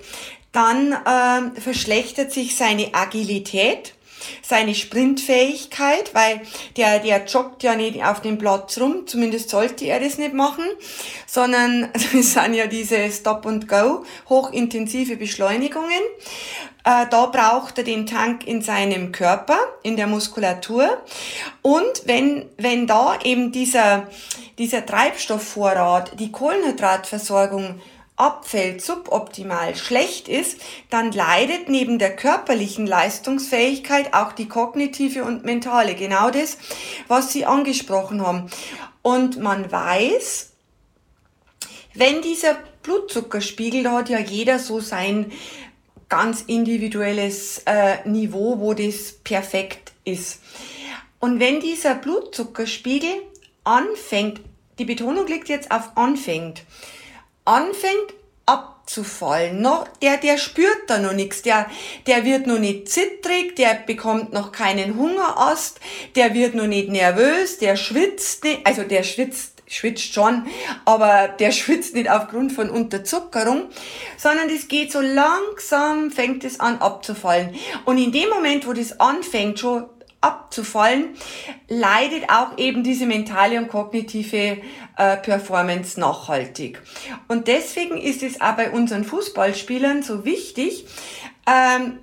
dann 0.53 0.93
äh, 0.93 1.61
verschlechtert 1.61 2.33
sich 2.33 2.57
seine 2.57 2.95
Agilität, 2.95 3.95
seine 4.43 4.75
Sprintfähigkeit, 4.75 6.15
weil 6.15 6.41
der, 6.77 6.99
der 7.01 7.25
joggt 7.25 7.63
ja 7.63 7.75
nicht 7.75 8.05
auf 8.05 8.21
dem 8.21 8.39
Platz 8.39 8.79
rum, 8.79 9.07
zumindest 9.07 9.51
sollte 9.51 9.85
er 9.87 10.01
das 10.01 10.19
nicht 10.19 10.35
machen, 10.35 10.65
sondern 11.27 11.91
es 11.95 12.33
sind 12.33 12.55
ja 12.55 12.67
diese 12.67 13.11
Stop-and-Go, 13.11 14.05
hochintensive 14.29 15.17
Beschleunigungen. 15.17 16.03
Äh, 16.85 17.07
da 17.11 17.27
braucht 17.27 17.79
er 17.79 17.85
den 17.85 18.07
Tank 18.07 18.47
in 18.47 18.63
seinem 18.63 19.13
Körper, 19.13 19.59
in 19.83 19.97
der 19.97 20.07
Muskulatur. 20.07 21.03
Und 21.63 22.03
wenn, 22.07 22.47
wenn 22.57 22.87
da 22.87 23.19
eben 23.23 23.53
dieser, 23.53 24.09
dieser 24.59 24.87
Treibstoffvorrat, 24.87 26.19
die 26.19 26.33
Kohlenhydratversorgung 26.33 27.81
abfällt, 28.21 28.83
suboptimal 28.83 29.75
schlecht 29.75 30.29
ist, 30.29 30.61
dann 30.91 31.11
leidet 31.11 31.69
neben 31.69 31.99
der 31.99 32.15
körperlichen 32.15 32.87
Leistungsfähigkeit 32.87 34.13
auch 34.13 34.33
die 34.33 34.47
kognitive 34.47 35.25
und 35.25 35.45
mentale. 35.45 35.95
Genau 35.95 36.31
das, 36.31 36.59
was 37.09 37.33
Sie 37.33 37.47
angesprochen 37.47 38.25
haben. 38.25 38.51
Und 39.03 39.41
man 39.41 39.73
weiß, 39.73 40.53
wenn 41.95 42.21
dieser 42.23 42.57
Blutzuckerspiegel, 42.83 43.83
da 43.85 43.93
hat 43.93 44.11
ja 44.11 44.19
jeder 44.19 44.59
so 44.59 44.81
sein 44.81 45.33
ganz 46.09 46.43
individuelles 46.43 47.63
äh, 47.67 48.07
Niveau, 48.07 48.61
wo 48.61 48.75
das 48.75 49.13
perfekt 49.13 49.93
ist. 50.05 50.41
Und 51.21 51.41
wenn 51.41 51.61
dieser 51.61 51.95
Blutzuckerspiegel 51.95 53.11
anfängt, 53.65 54.41
die 54.79 54.85
Betonung 54.85 55.27
liegt 55.27 55.49
jetzt 55.49 55.71
auf 55.71 55.97
anfängt, 55.97 56.63
anfängt 57.51 58.15
abzufallen, 58.47 59.61
noch, 59.61 59.87
der, 60.03 60.17
der 60.17 60.39
spürt 60.39 60.89
da 60.89 60.99
noch 60.99 61.13
nichts, 61.13 61.43
der, 61.43 61.67
der 62.07 62.25
wird 62.25 62.47
noch 62.47 62.59
nicht 62.59 62.89
zittrig, 62.89 63.57
der 63.57 63.75
bekommt 63.75 64.33
noch 64.33 64.53
keinen 64.53 64.97
Hungerast, 64.97 65.81
der 66.17 66.35
wird 66.35 66.55
noch 66.55 66.67
nicht 66.67 66.89
nervös, 66.89 67.59
der 67.59 67.77
schwitzt 67.77 68.45
nicht, 68.45 68.67
also 68.67 68.83
der 68.83 69.03
schwitzt 69.03 69.61
schwitzt 69.67 70.13
schon, 70.13 70.47
aber 70.85 71.29
der 71.29 71.53
schwitzt 71.53 71.95
nicht 71.95 72.11
aufgrund 72.11 72.53
von 72.53 72.71
Unterzuckerung, 72.71 73.69
sondern 74.17 74.49
das 74.49 74.67
geht 74.67 74.91
so 74.91 75.01
langsam, 75.01 76.11
fängt 76.11 76.43
es 76.45 76.59
an 76.59 76.79
abzufallen. 76.79 77.55
Und 77.85 77.99
in 77.99 78.11
dem 78.11 78.29
Moment, 78.31 78.67
wo 78.67 78.73
das 78.73 78.99
anfängt 78.99 79.61
schon 79.61 79.85
abzufallen, 80.21 81.17
leidet 81.69 82.29
auch 82.29 82.59
eben 82.59 82.83
diese 82.85 83.07
mentale 83.07 83.59
und 83.59 83.69
kognitive 83.69 84.59
äh, 84.97 85.17
Performance 85.17 85.99
nachhaltig. 85.99 86.81
Und 87.29 87.49
deswegen 87.49 87.97
ist 87.97 88.23
es 88.23 88.41
auch 88.41 88.57
bei 88.57 88.71
unseren 88.71 89.05
Fußballspielern 89.05 90.03
so 90.03 90.25
wichtig, 90.25 90.85
ähm, 91.47 92.01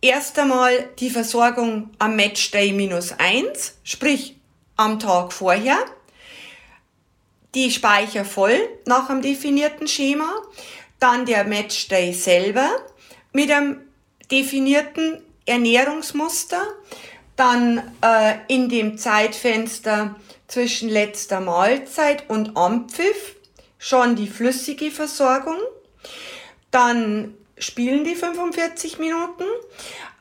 erst 0.00 0.38
einmal 0.38 0.88
die 0.98 1.10
Versorgung 1.10 1.90
am 1.98 2.16
Matchday 2.16 2.72
minus 2.72 3.12
eins, 3.18 3.78
sprich 3.84 4.36
am 4.76 4.98
Tag 4.98 5.32
vorher, 5.32 5.76
die 7.54 7.70
Speicher 7.70 8.24
voll 8.24 8.58
nach 8.86 9.10
einem 9.10 9.22
definierten 9.22 9.88
Schema, 9.88 10.30
dann 10.98 11.24
der 11.24 11.44
Matchday 11.44 12.12
selber 12.12 12.68
mit 13.32 13.50
einem 13.50 13.80
definierten 14.30 15.22
Ernährungsmuster, 15.46 16.62
dann 17.38 17.78
äh, 18.02 18.34
in 18.48 18.68
dem 18.68 18.98
Zeitfenster 18.98 20.16
zwischen 20.48 20.88
letzter 20.88 21.40
Mahlzeit 21.40 22.28
und 22.28 22.56
Ampfiff 22.56 23.36
schon 23.78 24.16
die 24.16 24.26
flüssige 24.26 24.90
Versorgung, 24.90 25.56
dann 26.70 27.34
spielen 27.56 28.04
die 28.04 28.16
45 28.16 28.98
Minuten, 28.98 29.44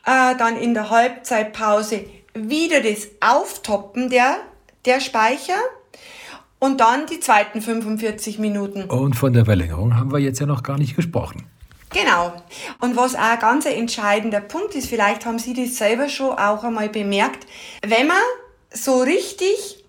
äh, 0.06 0.36
dann 0.38 0.58
in 0.58 0.74
der 0.74 0.90
Halbzeitpause 0.92 2.06
wieder 2.34 2.82
das 2.82 3.08
Auftoppen 3.20 4.10
der, 4.10 4.38
der 4.86 5.00
Speicher, 5.00 5.58
und 6.60 6.80
dann 6.80 7.06
die 7.06 7.20
zweiten 7.20 7.62
45 7.62 8.40
Minuten. 8.40 8.86
Und 8.86 9.16
von 9.16 9.34
der 9.34 9.46
Verlängerung 9.46 9.96
haben 9.96 10.12
wir 10.12 10.20
jetzt 10.20 10.40
ja 10.40 10.48
noch 10.48 10.64
gar 10.64 10.78
nicht 10.78 10.96
gesprochen. 10.96 11.46
Genau. 11.90 12.34
Und 12.82 12.96
was 12.96 13.16
auch 13.16 13.20
ein 13.20 13.40
ganz 13.40 13.66
entscheidender 13.66 14.42
Punkt 14.42 14.76
ist, 14.76 14.90
vielleicht 14.90 15.26
haben 15.26 15.40
Sie 15.40 15.54
das 15.54 15.78
selber 15.78 16.10
schon 16.10 16.38
auch 16.38 16.64
einmal 16.64 16.90
bemerkt, 16.90 17.48
wenn 17.82 18.08
man 18.08 18.18
so 18.72 19.02
richtig 19.02 19.86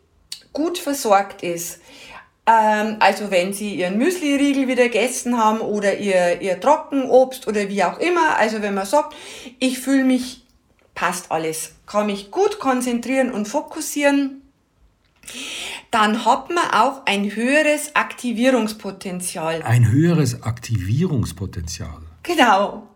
gut 0.52 0.78
versorgt 0.78 1.43
ist, 1.43 1.81
ähm, 2.47 2.97
also 3.00 3.31
wenn 3.31 3.52
Sie 3.52 3.75
Ihren 3.75 3.99
Müsli-Riegel 3.99 4.69
wieder 4.69 4.85
gegessen 4.85 5.37
haben 5.37 5.61
oder 5.61 5.99
Ihr, 5.99 6.40
Ihr 6.40 6.61
Trockenobst 6.61 7.47
oder 7.47 7.69
wie 7.69 7.85
auch 7.85 7.99
immer, 7.99 8.37
also 8.38 8.62
wenn 8.62 8.75
man 8.75 8.87
sagt, 8.87 9.14
ich 9.59 9.78
fühle 9.78 10.05
mich, 10.05 10.47
passt 10.95 11.31
alles, 11.31 11.75
kann 11.87 12.07
mich 12.07 12.31
gut 12.31 12.59
konzentrieren 12.59 13.33
und 13.33 13.47
fokussieren, 13.47 14.48
dann 15.90 16.25
hat 16.25 16.50
man 16.50 16.70
auch 16.73 17.06
ein 17.06 17.35
höheres 17.35 17.97
Aktivierungspotenzial. 17.97 19.62
Ein 19.62 19.90
höheres 19.90 20.42
Aktivierungspotenzial. 20.42 22.02
Genau. 22.23 22.88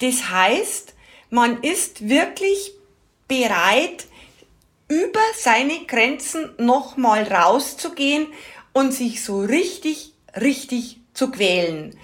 Das 0.00 0.30
heißt, 0.30 0.94
man 1.30 1.62
ist 1.62 2.08
wirklich 2.08 2.72
bereit, 3.28 4.06
über 4.88 5.20
seine 5.38 5.86
Grenzen 5.86 6.50
nochmal 6.58 7.22
rauszugehen 7.22 8.26
und 8.72 8.92
sich 8.92 9.24
so 9.24 9.40
richtig, 9.40 10.12
richtig 10.38 10.98
zu 11.14 11.30
quälen. 11.30 11.96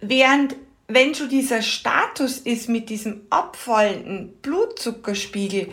Während 0.00 0.56
wenn 0.88 1.14
schon 1.14 1.28
dieser 1.28 1.62
Status 1.62 2.38
ist 2.38 2.68
mit 2.68 2.90
diesem 2.90 3.22
abfallenden 3.30 4.34
Blutzuckerspiegel, 4.40 5.68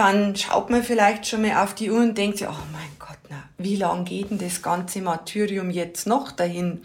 dann 0.00 0.34
schaut 0.34 0.70
man 0.70 0.82
vielleicht 0.82 1.26
schon 1.26 1.42
mal 1.42 1.62
auf 1.62 1.74
die 1.74 1.90
Uhr 1.90 2.00
und 2.00 2.16
denkt 2.16 2.38
sich, 2.38 2.48
oh 2.48 2.66
mein 2.72 2.88
Gott, 2.98 3.18
na, 3.28 3.42
wie 3.58 3.76
lang 3.76 4.06
geht 4.06 4.30
denn 4.30 4.38
das 4.38 4.62
ganze 4.62 5.02
Martyrium 5.02 5.68
jetzt 5.68 6.06
noch 6.06 6.32
dahin? 6.32 6.80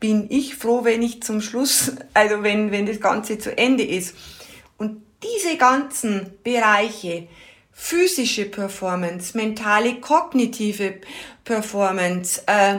Bin 0.00 0.26
ich 0.28 0.56
froh, 0.56 0.82
wenn 0.82 1.02
ich 1.02 1.22
zum 1.22 1.40
Schluss, 1.40 1.92
also 2.14 2.42
wenn, 2.42 2.72
wenn 2.72 2.86
das 2.86 3.00
Ganze 3.00 3.38
zu 3.38 3.56
Ende 3.56 3.84
ist. 3.84 4.16
Und 4.76 5.02
diese 5.22 5.56
ganzen 5.56 6.32
Bereiche, 6.42 7.28
physische 7.70 8.46
Performance, 8.46 9.36
mentale, 9.36 10.00
kognitive 10.00 10.94
Performance, 11.44 12.42
äh, 12.46 12.78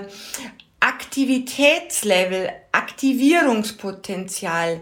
Aktivitätslevel, 0.83 2.49
Aktivierungspotenzial, 2.73 4.81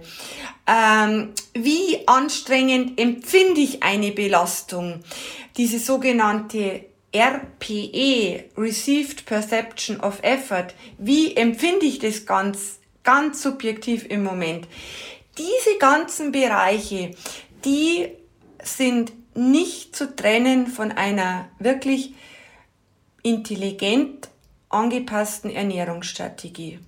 ähm, 0.66 1.30
wie 1.54 2.08
anstrengend 2.08 3.00
empfinde 3.00 3.62
ich 3.62 3.84
eine 3.84 4.12
Belastung, 4.12 5.02
diese 5.58 5.78
sogenannte 5.78 6.86
RPE, 7.16 8.46
Received 8.58 9.28
Perception 9.28 10.00
of 10.00 10.24
Effort, 10.24 10.70
wie 10.98 11.36
empfinde 11.36 11.86
ich 11.86 12.00
das 12.00 12.26
ganz, 12.26 12.80
ganz 13.04 13.44
subjektiv 13.44 14.08
im 14.10 14.24
Moment. 14.24 14.68
Diese 15.38 15.78
ganzen 15.78 16.32
Bereiche, 16.32 17.12
die 17.64 18.08
sind 18.64 19.14
nicht 19.36 19.96
zu 19.96 20.16
trennen 20.16 20.66
von 20.66 20.92
einer 20.92 21.48
wirklich 21.60 22.16
intelligent 23.22 24.31
angepassten 24.74 25.52
Ernährungsstrategie. 25.52 26.80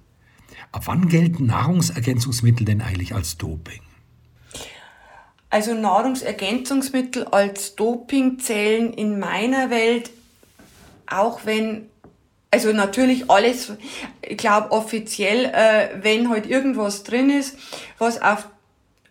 Ab 0.72 0.84
wann 0.86 1.08
gelten 1.08 1.46
Nahrungsergänzungsmittel 1.46 2.66
denn 2.66 2.82
eigentlich 2.82 3.14
als 3.14 3.38
Doping? 3.38 3.82
Also 5.50 5.76
Nahrungsergänzungsmittel 5.76 7.26
als 7.26 7.76
Doping 7.76 8.40
zählen 8.40 8.92
in 8.92 9.20
meiner 9.20 9.70
Welt, 9.70 10.10
auch 11.06 11.42
wenn, 11.46 11.90
also 12.50 12.74
natürlich 12.74 13.30
alles, 13.30 13.72
ich 14.22 14.38
glaube 14.38 14.72
offiziell, 14.72 15.46
äh, 15.46 15.90
wenn 16.02 16.30
halt 16.30 16.48
irgendwas 16.48 17.04
drin 17.04 17.30
ist, 17.30 17.58
was 18.00 18.22
auf 18.22 18.48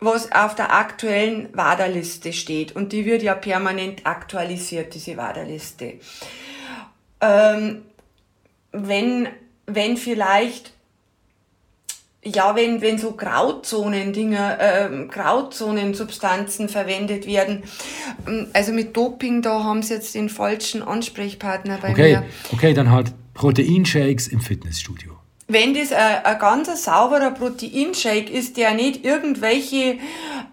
was 0.05 0.31
auf 0.33 0.55
der 0.55 0.73
aktuellen 0.73 1.47
WADA-Liste 1.55 2.33
steht. 2.33 2.75
Und 2.75 2.91
die 2.91 3.05
wird 3.05 3.23
ja 3.23 3.35
permanent 3.35 4.05
aktualisiert, 4.05 4.93
diese 4.93 5.15
WADA-Liste. 5.17 5.93
Ähm, 7.21 7.83
wenn, 8.73 9.29
wenn 9.65 9.95
vielleicht 9.97 10.73
ja, 12.25 12.55
wenn, 12.55 12.81
wenn 12.81 12.97
so 12.97 13.11
Grauzonen-Dinge, 13.11 14.57
äh, 14.59 15.07
Grauzonen-Substanzen 15.07 16.69
verwendet 16.69 17.27
werden, 17.27 17.63
ähm, 18.27 18.47
also 18.53 18.71
mit 18.71 18.95
Doping, 18.95 19.41
da 19.41 19.63
haben 19.63 19.83
sie 19.83 19.95
jetzt 19.95 20.15
den 20.15 20.29
falschen 20.29 20.81
Ansprechpartner 20.81 21.79
bei 21.81 21.91
okay. 21.91 22.17
mir. 22.17 22.23
Okay, 22.53 22.73
dann 22.73 22.91
halt 22.91 23.13
Proteinshakes 23.33 24.27
im 24.27 24.39
Fitnessstudio. 24.39 25.17
Wenn 25.47 25.73
das 25.73 25.91
ein, 25.91 26.23
ein 26.23 26.39
ganz 26.39 26.83
sauberer 26.83 27.31
Proteinshake 27.31 28.31
ist, 28.31 28.55
der 28.55 28.73
nicht 28.73 29.03
irgendwelche 29.03 29.97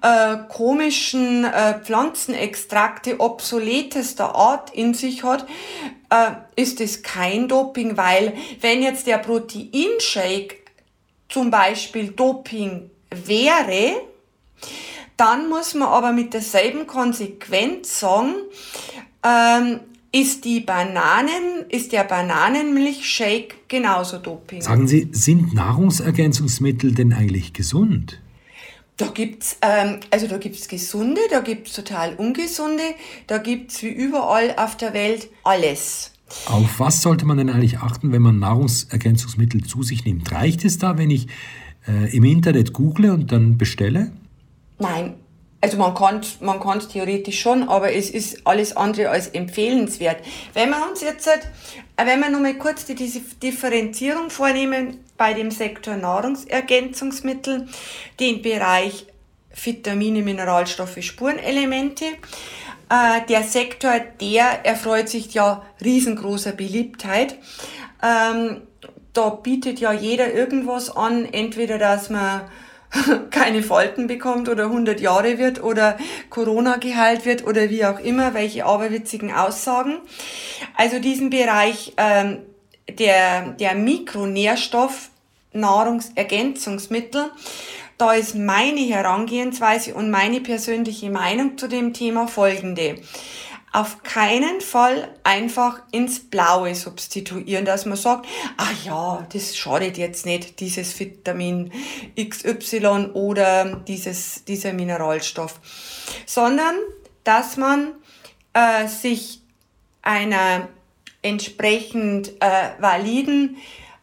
äh, 0.03 0.37
komischen 0.49 1.45
äh, 1.45 1.79
Pflanzenextrakte 1.81 3.21
obsoletester 3.21 4.35
Art 4.35 4.75
in 4.75 4.95
sich 4.95 5.25
hat, 5.25 5.47
äh, 6.11 6.33
ist 6.57 6.81
es 6.81 7.03
kein 7.03 7.49
Doping, 7.49 7.97
weil 7.97 8.35
wenn 8.61 8.83
jetzt 8.83 9.07
der 9.07 9.19
Proteinshake 9.19 10.57
zum 11.29 11.51
Beispiel 11.51 12.09
Doping 12.09 12.91
wäre, 13.11 13.93
dann 15.17 15.49
muss 15.49 15.75
man 15.75 15.89
aber 15.89 16.13
mit 16.13 16.33
derselben 16.33 16.87
Konsequenz 16.87 18.01
sagen, 18.01 18.35
ähm, 19.23 19.81
ist 20.13 20.45
die 20.45 20.61
Bananen, 20.61 21.67
ist 21.69 21.93
der 21.93 22.05
Bananenmilchshake 22.05 23.55
genauso 23.69 24.19
Doping. 24.19 24.61
Sagen 24.61 24.89
Sie, 24.89 25.09
sind 25.13 25.55
Nahrungsergänzungsmittel 25.55 26.95
denn 26.95 27.13
eigentlich 27.13 27.53
gesund? 27.53 28.21
Da 29.01 29.07
gibt's 29.07 29.57
ähm, 29.63 30.01
also 30.11 30.27
da 30.27 30.37
gibt's 30.37 30.69
gesunde, 30.69 31.23
da 31.31 31.41
gibt's 31.41 31.73
total 31.73 32.17
ungesunde, 32.17 32.83
da 33.27 33.39
gibt's 33.39 33.83
wie 33.83 33.89
überall 33.89 34.55
auf 34.59 34.77
der 34.77 34.93
Welt 34.93 35.31
alles. 35.43 36.13
Auf 36.45 36.79
was 36.79 37.01
sollte 37.01 37.25
man 37.25 37.39
denn 37.39 37.49
eigentlich 37.49 37.79
achten, 37.79 38.13
wenn 38.13 38.21
man 38.21 38.39
Nahrungsergänzungsmittel 38.39 39.65
zu 39.65 39.83
sich 39.83 40.05
nimmt? 40.05 40.31
Reicht 40.33 40.67
es 40.67 40.77
da, 40.77 40.99
wenn 40.99 41.09
ich 41.09 41.29
äh, 41.89 42.15
im 42.15 42.25
Internet 42.25 42.75
google 42.75 43.13
und 43.13 43.33
dann 43.33 43.57
bestelle? 43.57 44.13
Nein, 44.79 45.15
also 45.61 45.77
man 45.77 45.95
kann 45.95 46.23
man 46.41 46.59
kann 46.61 46.81
theoretisch 46.81 47.41
schon, 47.41 47.69
aber 47.69 47.93
es 47.93 48.11
ist 48.11 48.47
alles 48.47 48.77
andere 48.77 49.11
als 49.11 49.29
empfehlenswert. 49.29 50.25
Wenn 50.55 50.71
wir 50.71 50.89
uns 50.89 51.03
jetzt, 51.03 51.27
äh, 51.27 51.39
wenn 51.97 52.21
wir 52.21 52.31
nochmal 52.31 52.55
kurz 52.55 52.87
die, 52.87 52.95
diese 52.95 53.21
Differenzierung 53.43 54.31
vornehmen 54.31 55.05
bei 55.17 55.35
dem 55.35 55.51
Sektor 55.51 55.97
Nahrungsergänzungsmittel, 55.97 57.69
den 58.19 58.41
Bereich 58.41 59.07
Vitamine, 59.63 60.23
Mineralstoffe, 60.23 61.03
Spurenelemente, 61.03 62.05
äh, 62.89 63.27
der 63.29 63.43
Sektor, 63.43 64.01
der 64.21 64.65
erfreut 64.65 65.09
sich 65.09 65.35
ja 65.35 65.63
riesengroßer 65.85 66.53
Beliebtheit. 66.53 67.37
Ähm, 68.03 68.63
da 69.13 69.29
bietet 69.31 69.81
ja 69.81 69.93
jeder 69.93 70.33
irgendwas 70.33 70.95
an, 70.97 71.27
entweder 71.27 71.79
dass 71.79 72.11
man 72.11 72.43
keine 73.31 73.63
Falten 73.63 74.07
bekommt 74.07 74.49
oder 74.49 74.65
100 74.65 75.01
Jahre 75.01 75.39
wird 75.39 75.63
oder 75.63 75.97
Corona 76.29 76.77
geheilt 76.77 77.25
wird 77.25 77.47
oder 77.47 77.71
wie 77.71 77.85
auch 77.85 78.01
immer, 78.01 78.35
welche 78.35 78.67
aberwitzigen 78.67 79.33
Aussagen. 79.33 79.99
Also 80.77 80.99
diesen 80.99 81.31
Bereich 81.31 81.95
ähm, 81.97 82.39
der, 82.99 83.53
der 83.53 83.75
Mikronährstoff, 83.75 85.11
Nahrungsergänzungsmittel, 85.53 87.31
da 87.99 88.13
ist 88.13 88.35
meine 88.35 88.81
Herangehensweise 88.81 89.95
und 89.95 90.11
meine 90.11 90.41
persönliche 90.41 91.11
Meinung 91.11 91.59
zu 91.59 91.69
dem 91.69 91.93
Thema 91.93 92.27
folgende. 92.29 92.97
Auf 93.73 94.03
keinen 94.03 94.61
Fall 94.61 95.09
einfach 95.23 95.83
ins 95.93 96.21
Blaue 96.21 96.75
substituieren, 96.75 97.65
dass 97.65 97.87
man 97.87 97.97
sagt, 97.97 98.27
ah 98.57 98.71
ja, 98.85 99.27
das 99.33 99.57
schadet 99.57 99.97
jetzt 99.97 100.27
nicht, 100.27 100.61
dieses 100.61 100.99
Vitamin 100.99 101.73
XY 102.19 103.11
oder 103.15 103.77
dieses, 103.87 104.45
dieser 104.45 104.73
Mineralstoff, 104.73 105.61
sondern 106.27 106.77
dass 107.23 107.57
man 107.57 107.93
äh, 108.55 108.89
sich 108.89 109.41
einer 110.03 110.69
entsprechend 111.23 112.33
äh, 112.41 112.71
validen 112.81 113.57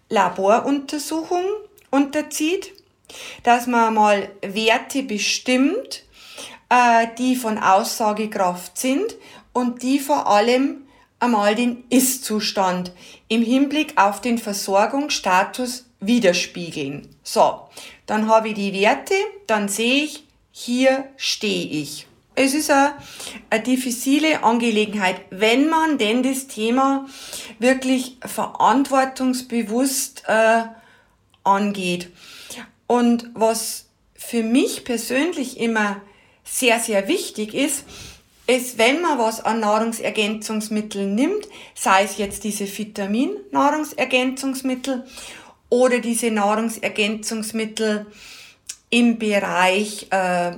Laboruntersuchung 0.09 1.43
unterzieht 1.91 2.73
dass 3.43 3.67
man 3.67 3.93
mal 3.93 4.29
Werte 4.41 5.03
bestimmt, 5.03 6.03
äh, 6.69 7.07
die 7.17 7.35
von 7.35 7.57
Aussagekraft 7.57 8.77
sind 8.77 9.15
und 9.57 9.81
die 9.81 9.97
vor 9.97 10.27
allem 10.27 10.83
einmal 11.19 11.55
den 11.55 11.85
Ist-Zustand 11.89 12.91
im 13.27 13.41
Hinblick 13.41 13.99
auf 13.99 14.21
den 14.21 14.37
Versorgungsstatus 14.37 15.85
widerspiegeln. 15.99 17.09
So, 17.23 17.61
dann 18.05 18.29
habe 18.29 18.49
ich 18.49 18.53
die 18.53 18.71
Werte, 18.71 19.15
dann 19.47 19.67
sehe 19.67 20.03
ich, 20.03 20.25
hier 20.51 21.05
stehe 21.17 21.81
ich. 21.81 22.05
Es 22.35 22.53
ist 22.53 22.69
eine, 22.69 22.93
eine 23.49 23.63
diffizile 23.63 24.43
Angelegenheit, 24.43 25.21
wenn 25.31 25.69
man 25.69 25.97
denn 25.97 26.21
das 26.21 26.45
Thema 26.45 27.07
wirklich 27.57 28.17
verantwortungsbewusst 28.23 30.25
äh, 30.27 30.65
angeht. 31.43 32.11
Und 32.85 33.31
was 33.33 33.87
für 34.13 34.43
mich 34.43 34.85
persönlich 34.85 35.59
immer 35.59 35.99
sehr, 36.43 36.79
sehr 36.79 37.07
wichtig 37.07 37.55
ist, 37.55 37.85
ist, 38.47 38.77
wenn 38.77 39.01
man 39.01 39.19
was 39.19 39.43
an 39.43 39.59
Nahrungsergänzungsmitteln 39.59 41.13
nimmt, 41.13 41.45
sei 41.75 42.03
es 42.03 42.17
jetzt 42.17 42.45
diese 42.45 42.65
Vitamin-Nahrungsergänzungsmittel 42.65 45.03
oder 45.69 45.99
diese 45.99 46.31
Nahrungsergänzungsmittel 46.31 48.05
im 48.89 49.19
Bereich 49.19 50.07
äh, 50.11 50.53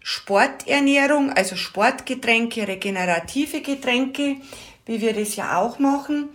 Sporternährung, 0.00 1.30
also 1.32 1.56
Sportgetränke, 1.56 2.66
regenerative 2.66 3.60
Getränke, 3.60 4.36
wie 4.86 5.00
wir 5.00 5.12
das 5.12 5.36
ja 5.36 5.58
auch 5.58 5.78
machen, 5.78 6.30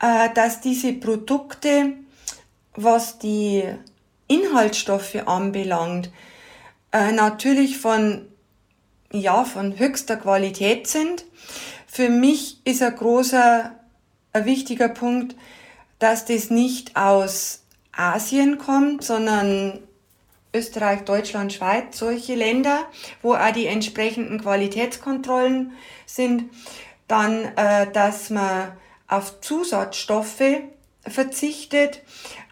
äh, 0.00 0.30
dass 0.34 0.60
diese 0.60 0.92
Produkte, 0.94 1.92
was 2.74 3.18
die 3.18 3.62
Inhaltsstoffe 4.26 5.22
anbelangt, 5.26 6.10
äh, 6.90 7.12
natürlich 7.12 7.78
von, 7.78 8.26
ja, 9.12 9.44
von 9.44 9.78
höchster 9.78 10.16
Qualität 10.16 10.86
sind. 10.86 11.24
Für 11.86 12.08
mich 12.08 12.60
ist 12.64 12.82
ein 12.82 12.94
großer, 12.94 13.72
ein 14.32 14.44
wichtiger 14.44 14.88
Punkt, 14.88 15.36
dass 15.98 16.24
das 16.26 16.50
nicht 16.50 16.96
aus 16.96 17.62
Asien 17.92 18.58
kommt, 18.58 19.02
sondern 19.02 19.78
Österreich, 20.52 21.02
Deutschland, 21.04 21.52
Schweiz, 21.52 21.98
solche 21.98 22.34
Länder, 22.34 22.86
wo 23.22 23.34
auch 23.34 23.52
die 23.52 23.66
entsprechenden 23.66 24.40
Qualitätskontrollen 24.40 25.72
sind. 26.06 26.50
Dann, 27.08 27.44
äh, 27.56 27.90
dass 27.92 28.30
man 28.30 28.72
auf 29.06 29.40
Zusatzstoffe 29.40 30.62
verzichtet, 31.06 32.02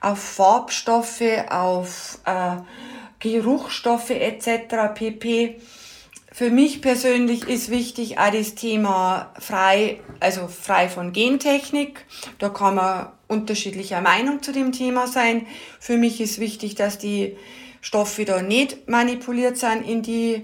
auf 0.01 0.19
Farbstoffe, 0.19 1.23
auf 1.51 2.19
äh, 2.25 2.57
Geruchstoffe 3.19 4.11
etc. 4.11 4.95
pp. 4.95 5.61
Für 6.35 6.51
mich 6.51 6.83
persönlich 6.83 7.47
ist 7.47 7.71
wichtig 7.71 8.19
auch 8.19 8.33
das 8.33 8.57
Thema 8.57 9.33
frei, 9.39 10.01
also 10.19 10.49
frei 10.49 10.89
von 10.89 11.13
Gentechnik. 11.13 12.05
Da 12.41 12.49
kann 12.49 12.75
man 12.75 13.13
unterschiedlicher 13.29 14.01
Meinung 14.01 14.43
zu 14.43 14.51
dem 14.51 14.73
Thema 14.73 15.07
sein. 15.07 15.47
Für 15.79 15.97
mich 15.97 16.21
ist 16.21 16.41
wichtig, 16.41 16.75
dass 16.75 16.99
die 16.99 17.37
Stoffe 17.81 18.25
da 18.25 18.43
nicht 18.43 18.89
manipuliert 18.89 19.59
sind 19.59 19.87
in 19.87 20.03
die, 20.03 20.43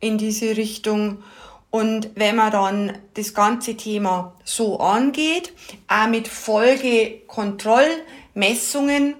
in 0.00 0.18
diese 0.18 0.56
Richtung. 0.56 1.22
Und 1.70 2.10
wenn 2.16 2.34
man 2.34 2.50
dann 2.50 2.98
das 3.14 3.32
ganze 3.32 3.76
Thema 3.76 4.34
so 4.42 4.80
angeht, 4.80 5.52
auch 5.86 6.08
mit 6.08 6.26
Folgekontrollmessungen, 6.26 9.14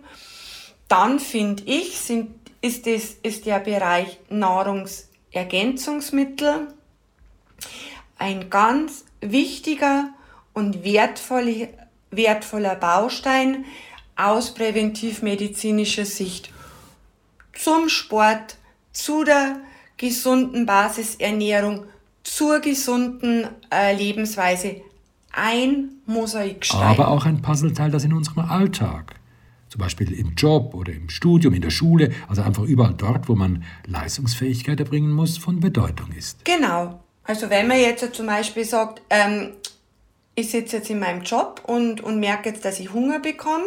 dann 0.89 1.21
finde 1.21 1.63
ich, 1.67 1.97
sind, 1.97 2.31
ist, 2.61 2.89
das, 2.89 3.19
ist 3.23 3.47
der 3.47 3.61
Bereich 3.61 4.19
Nahrungs 4.31 5.08
Ergänzungsmittel 5.33 6.69
ein 8.19 8.51
ganz 8.51 9.05
wichtiger 9.21 10.11
und 10.53 10.85
wertvoller, 10.85 11.69
wertvoller 12.11 12.75
Baustein 12.75 13.65
aus 14.17 14.55
präventivmedizinischer 14.55 16.05
Sicht 16.05 16.51
zum 17.53 17.89
Sport, 17.89 18.57
zu 18.93 19.25
der 19.25 19.61
gesunden 19.97 20.67
Basisernährung, 20.67 21.85
zur 22.25 22.61
gesunden 22.61 23.49
äh, 23.73 23.95
Lebensweise. 23.95 24.81
Ein 25.33 25.91
Mosaikstein. 26.07 26.81
Aber 26.81 27.09
auch 27.09 27.27
ein 27.27 27.43
Puzzleteil, 27.43 27.91
das 27.91 28.05
in 28.05 28.13
unserem 28.13 28.41
Alltag 28.49 29.18
zum 29.69 29.81
Beispiel 29.81 30.13
im 30.13 30.35
Job 30.35 30.75
oder 30.75 30.93
im 30.93 31.09
Studium, 31.11 31.55
in 31.55 31.63
der 31.63 31.71
Schule, 31.71 32.11
also 32.29 32.43
einfach 32.43 32.65
überall 32.65 32.95
dort, 32.97 33.29
wo 33.29 33.35
man 33.35 33.65
Leistungsfähigkeit 33.87 34.81
erbringen 34.81 35.13
muss, 35.13 35.37
von 35.37 35.61
Bedeutung 35.61 36.13
ist. 36.13 36.45
Genau. 36.45 37.01
Also 37.25 37.51
wenn 37.51 37.69
man 37.69 37.79
jetzt 37.79 38.15
zum 38.15 38.27
Beispiel 38.27 38.65
sagt, 38.65 39.03
ähm, 39.11 39.53
ich 40.35 40.51
sitze 40.51 40.77
jetzt 40.77 40.89
in 40.89 41.01
meinem 41.01 41.23
Job 41.23 41.63
und, 41.67 42.01
und 42.01 42.21
merke 42.21 42.49
jetzt, 42.49 42.65
dass 42.65 42.81
ich 42.81 42.93
Hunger 42.93 43.19
bekomme, 43.21 43.67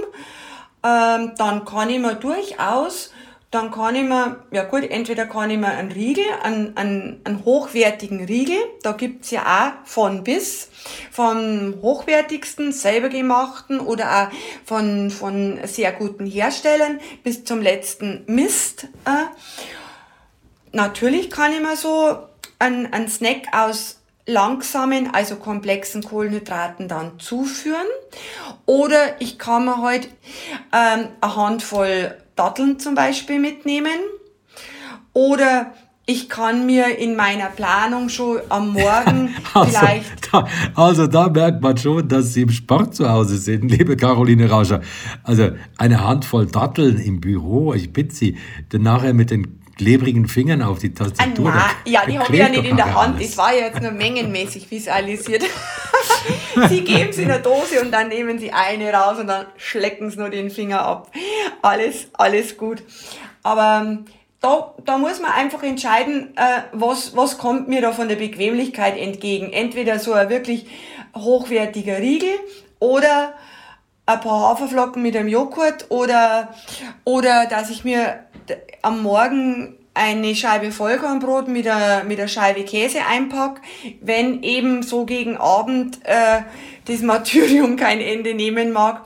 ähm, 0.83 1.33
dann 1.37 1.65
kann 1.65 1.89
ich 1.89 1.99
mir 1.99 2.15
durchaus 2.15 3.11
dann 3.51 3.69
kann 3.69 3.95
ich 3.95 4.03
mir, 4.03 4.37
ja 4.51 4.63
gut, 4.63 4.89
entweder 4.89 5.25
kann 5.25 5.49
ich 5.49 5.57
mir 5.57 5.67
einen 5.67 5.91
Riegel, 5.91 6.23
einen, 6.41 6.77
einen, 6.77 7.21
einen 7.25 7.43
hochwertigen 7.43 8.23
Riegel, 8.23 8.57
da 8.81 8.93
gibt's 8.93 9.29
ja 9.29 9.43
auch 9.43 9.87
von 9.87 10.23
bis, 10.23 10.69
vom 11.11 11.75
hochwertigsten, 11.81 12.71
selber 12.71 13.09
gemachten 13.09 13.81
oder 13.81 14.23
auch 14.23 14.27
von, 14.65 15.11
von 15.11 15.59
sehr 15.65 15.91
guten 15.91 16.25
Herstellern 16.25 17.01
bis 17.23 17.43
zum 17.43 17.61
letzten 17.61 18.23
Mist. 18.27 18.85
Äh. 19.03 19.25
Natürlich 20.71 21.29
kann 21.29 21.51
ich 21.51 21.59
mir 21.59 21.75
so 21.75 22.19
einen, 22.57 22.93
einen 22.93 23.09
Snack 23.09 23.47
aus 23.51 23.97
langsamen, 24.25 25.13
also 25.13 25.35
komplexen 25.35 26.03
Kohlenhydraten 26.03 26.87
dann 26.87 27.19
zuführen. 27.19 27.87
Oder 28.65 29.19
ich 29.19 29.37
kann 29.37 29.65
mir 29.65 29.81
halt 29.81 30.07
ähm, 30.71 31.09
eine 31.19 31.35
Handvoll 31.35 32.15
Datteln 32.41 32.79
zum 32.79 32.95
Beispiel 32.95 33.39
mitnehmen. 33.39 33.99
Oder 35.13 35.73
ich 36.07 36.27
kann 36.27 36.65
mir 36.65 36.97
in 36.97 37.15
meiner 37.15 37.45
Planung 37.45 38.09
schon 38.09 38.39
am 38.49 38.73
Morgen 38.73 39.35
also, 39.53 39.69
vielleicht. 39.69 40.33
Da, 40.33 40.47
also 40.73 41.05
da 41.05 41.29
merkt 41.29 41.61
man 41.61 41.77
schon, 41.77 42.07
dass 42.07 42.33
Sie 42.33 42.41
im 42.41 42.49
Sport 42.49 42.95
zu 42.95 43.07
Hause 43.07 43.37
sind, 43.37 43.69
liebe 43.69 43.95
Caroline 43.95 44.49
Rauscher. 44.49 44.81
Also 45.23 45.51
eine 45.77 46.03
Handvoll 46.03 46.47
Datteln 46.47 46.97
im 46.97 47.21
Büro, 47.21 47.75
ich 47.75 47.93
bitte 47.93 48.15
Sie, 48.15 48.37
dann 48.69 48.81
nachher 48.81 49.13
mit 49.13 49.29
den 49.29 49.59
klebrigen 49.77 50.27
Fingern 50.27 50.63
auf 50.63 50.79
die 50.79 50.95
Tastatur. 50.95 51.53
Ah, 51.53 51.69
ja, 51.85 52.05
die 52.07 52.17
habe 52.17 52.33
ich 52.33 52.39
ja 52.39 52.49
nicht 52.49 52.65
in 52.65 52.75
der 52.75 52.95
Hand. 52.95 53.21
Das 53.21 53.37
war 53.37 53.53
ja 53.53 53.65
jetzt 53.65 53.81
nur 53.81 53.91
mengenmäßig 53.91 54.69
visualisiert. 54.71 55.43
sie 56.69 56.83
geben 56.83 57.11
sie 57.13 57.23
in 57.23 57.27
der 57.27 57.39
Dose 57.39 57.81
und 57.81 57.91
dann 57.91 58.09
nehmen 58.09 58.39
sie 58.39 58.51
eine 58.51 58.91
raus 58.91 59.19
und 59.19 59.27
dann 59.27 59.45
schlecken 59.57 60.09
sie 60.09 60.17
nur 60.17 60.29
den 60.29 60.49
Finger 60.49 60.81
ab. 60.81 61.11
Alles, 61.61 62.09
alles 62.13 62.57
gut. 62.57 62.83
Aber 63.43 63.83
ähm, 63.85 64.05
da, 64.39 64.73
da 64.85 64.97
muss 64.97 65.19
man 65.19 65.31
einfach 65.31 65.63
entscheiden, 65.63 66.35
äh, 66.35 66.63
was, 66.73 67.15
was 67.15 67.37
kommt 67.37 67.67
mir 67.67 67.81
da 67.81 67.91
von 67.91 68.07
der 68.07 68.15
Bequemlichkeit 68.15 68.97
entgegen. 68.97 69.53
Entweder 69.53 69.99
so 69.99 70.13
ein 70.13 70.29
wirklich 70.29 70.65
hochwertiger 71.15 71.99
Riegel 71.99 72.39
oder 72.79 73.33
ein 74.05 74.19
paar 74.19 74.49
Haferflocken 74.49 75.01
mit 75.01 75.15
einem 75.15 75.27
Joghurt 75.27 75.85
oder, 75.89 76.53
oder 77.03 77.45
dass 77.45 77.69
ich 77.69 77.83
mir 77.83 78.25
am 78.81 79.03
Morgen 79.03 79.77
eine 80.01 80.35
Scheibe 80.35 80.71
Vollkornbrot 80.71 81.47
mit 81.47 81.67
einer, 81.67 82.03
mit 82.03 82.17
einer 82.17 82.27
Scheibe 82.27 82.63
Käse 82.63 83.05
einpack, 83.05 83.61
wenn 84.01 84.41
eben 84.41 84.81
so 84.81 85.05
gegen 85.05 85.37
Abend 85.37 85.99
äh, 86.03 86.41
das 86.85 87.01
Martyrium 87.01 87.75
kein 87.75 88.01
Ende 88.01 88.33
nehmen 88.33 88.71
mag. 88.71 89.05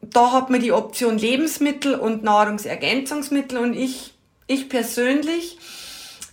Da 0.00 0.32
hat 0.32 0.50
man 0.50 0.60
die 0.60 0.72
Option 0.72 1.16
Lebensmittel 1.16 1.94
und 1.94 2.24
Nahrungsergänzungsmittel 2.24 3.58
und 3.58 3.74
ich, 3.74 4.14
ich 4.48 4.68
persönlich 4.68 5.58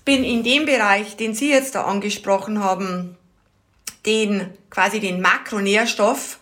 bin 0.06 0.24
in 0.24 0.44
dem 0.44 0.66
Bereich, 0.66 1.16
den 1.16 1.36
Sie 1.36 1.52
jetzt 1.52 1.76
da 1.76 1.84
angesprochen 1.84 2.64
haben, 2.64 3.16
den 4.08 4.48
quasi 4.72 5.00
den 5.00 5.22
Makronährstoff, 5.22 6.40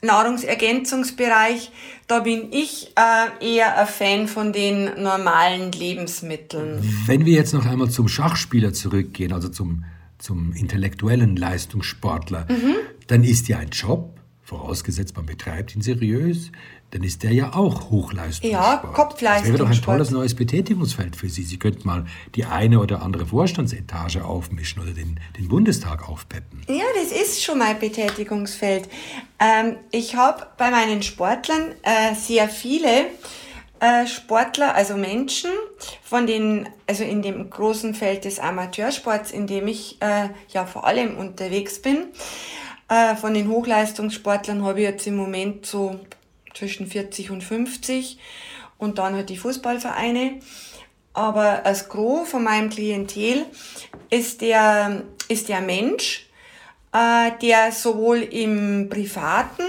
Nahrungsergänzungsbereich, 0.00 1.70
da 2.06 2.20
bin 2.20 2.52
ich 2.52 2.92
äh, 2.96 3.56
eher 3.56 3.78
ein 3.78 3.86
Fan 3.86 4.28
von 4.28 4.52
den 4.52 5.02
normalen 5.02 5.72
Lebensmitteln. 5.72 6.82
Wenn 7.06 7.24
wir 7.24 7.34
jetzt 7.34 7.54
noch 7.54 7.66
einmal 7.66 7.90
zum 7.90 8.08
Schachspieler 8.08 8.72
zurückgehen, 8.72 9.32
also 9.32 9.48
zum, 9.48 9.84
zum 10.18 10.52
intellektuellen 10.52 11.36
Leistungssportler, 11.36 12.46
mhm. 12.48 12.74
dann 13.06 13.24
ist 13.24 13.48
ja 13.48 13.58
ein 13.58 13.70
Job, 13.70 14.21
vorausgesetzt 14.52 15.16
man 15.16 15.26
betreibt 15.26 15.74
ihn 15.74 15.82
seriös, 15.82 16.52
dann 16.90 17.02
ist 17.02 17.22
der 17.22 17.32
ja 17.32 17.54
auch 17.54 17.90
Hochleistungssport. 17.90 18.52
Ja, 18.52 18.76
Kopfleistungssport. 18.76 19.40
Das 19.40 19.46
wäre 19.46 19.58
doch 19.58 19.70
ein 19.70 19.82
tolles 19.82 20.10
neues 20.10 20.34
Betätigungsfeld 20.34 21.16
für 21.16 21.30
Sie. 21.30 21.42
Sie 21.42 21.58
könnten 21.58 21.86
mal 21.88 22.04
die 22.34 22.44
eine 22.44 22.80
oder 22.80 23.02
andere 23.02 23.24
Vorstandsetage 23.24 24.22
aufmischen 24.24 24.82
oder 24.82 24.92
den, 24.92 25.18
den 25.38 25.48
Bundestag 25.48 26.06
aufpeppen. 26.08 26.62
Ja, 26.68 26.84
das 26.94 27.18
ist 27.18 27.42
schon 27.42 27.58
mein 27.58 27.78
Betätigungsfeld. 27.78 28.90
Ähm, 29.38 29.76
ich 29.90 30.16
habe 30.16 30.46
bei 30.58 30.70
meinen 30.70 31.02
Sportlern 31.02 31.72
äh, 31.82 32.14
sehr 32.14 32.48
viele 32.50 33.06
äh, 33.80 34.06
Sportler, 34.06 34.74
also 34.74 34.96
Menschen, 34.96 35.50
von 36.02 36.26
den, 36.26 36.68
also 36.86 37.04
in 37.04 37.22
dem 37.22 37.48
großen 37.48 37.94
Feld 37.94 38.26
des 38.26 38.38
Amateursports, 38.38 39.30
in 39.30 39.46
dem 39.46 39.66
ich 39.66 39.96
äh, 40.00 40.28
ja 40.50 40.66
vor 40.66 40.86
allem 40.86 41.16
unterwegs 41.16 41.80
bin. 41.80 42.04
Äh, 42.92 43.16
von 43.16 43.32
den 43.32 43.48
Hochleistungssportlern 43.48 44.62
habe 44.64 44.80
ich 44.80 44.84
jetzt 44.84 45.06
im 45.06 45.16
Moment 45.16 45.64
so 45.64 45.98
zwischen 46.52 46.86
40 46.86 47.30
und 47.30 47.42
50 47.42 48.18
und 48.76 48.98
dann 48.98 49.14
halt 49.14 49.30
die 49.30 49.38
Fußballvereine. 49.38 50.40
Aber 51.14 51.62
das 51.64 51.88
Gros 51.88 52.28
von 52.28 52.44
meinem 52.44 52.68
Klientel 52.68 53.46
ist 54.10 54.42
der, 54.42 55.04
ist 55.28 55.48
der 55.48 55.62
Mensch, 55.62 56.28
der 56.94 57.72
sowohl 57.72 58.18
im 58.18 58.90
privaten 58.90 59.64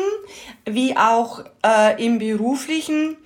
wie 0.65 0.95
auch 0.95 1.43
äh, 1.65 2.03
im 2.03 2.19
beruflichen 2.19 3.17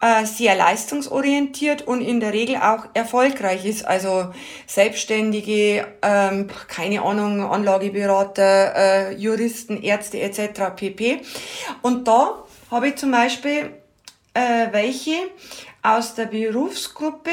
äh, 0.00 0.24
sehr 0.24 0.56
leistungsorientiert 0.56 1.86
und 1.86 2.00
in 2.00 2.20
der 2.20 2.32
Regel 2.32 2.56
auch 2.56 2.86
erfolgreich 2.94 3.64
ist. 3.66 3.84
Also 3.84 4.32
Selbstständige, 4.66 5.86
ähm, 6.02 6.48
keine 6.68 7.02
Ahnung, 7.02 7.42
Anlageberater, 7.42 8.74
äh, 8.74 9.14
Juristen, 9.14 9.82
Ärzte 9.82 10.20
etc. 10.20 10.74
pp. 10.74 11.20
Und 11.82 12.08
da 12.08 12.44
habe 12.70 12.88
ich 12.88 12.96
zum 12.96 13.10
Beispiel 13.10 13.72
äh, 14.32 14.68
welche 14.70 15.16
aus 15.82 16.14
der 16.14 16.26
Berufsgruppe, 16.26 17.30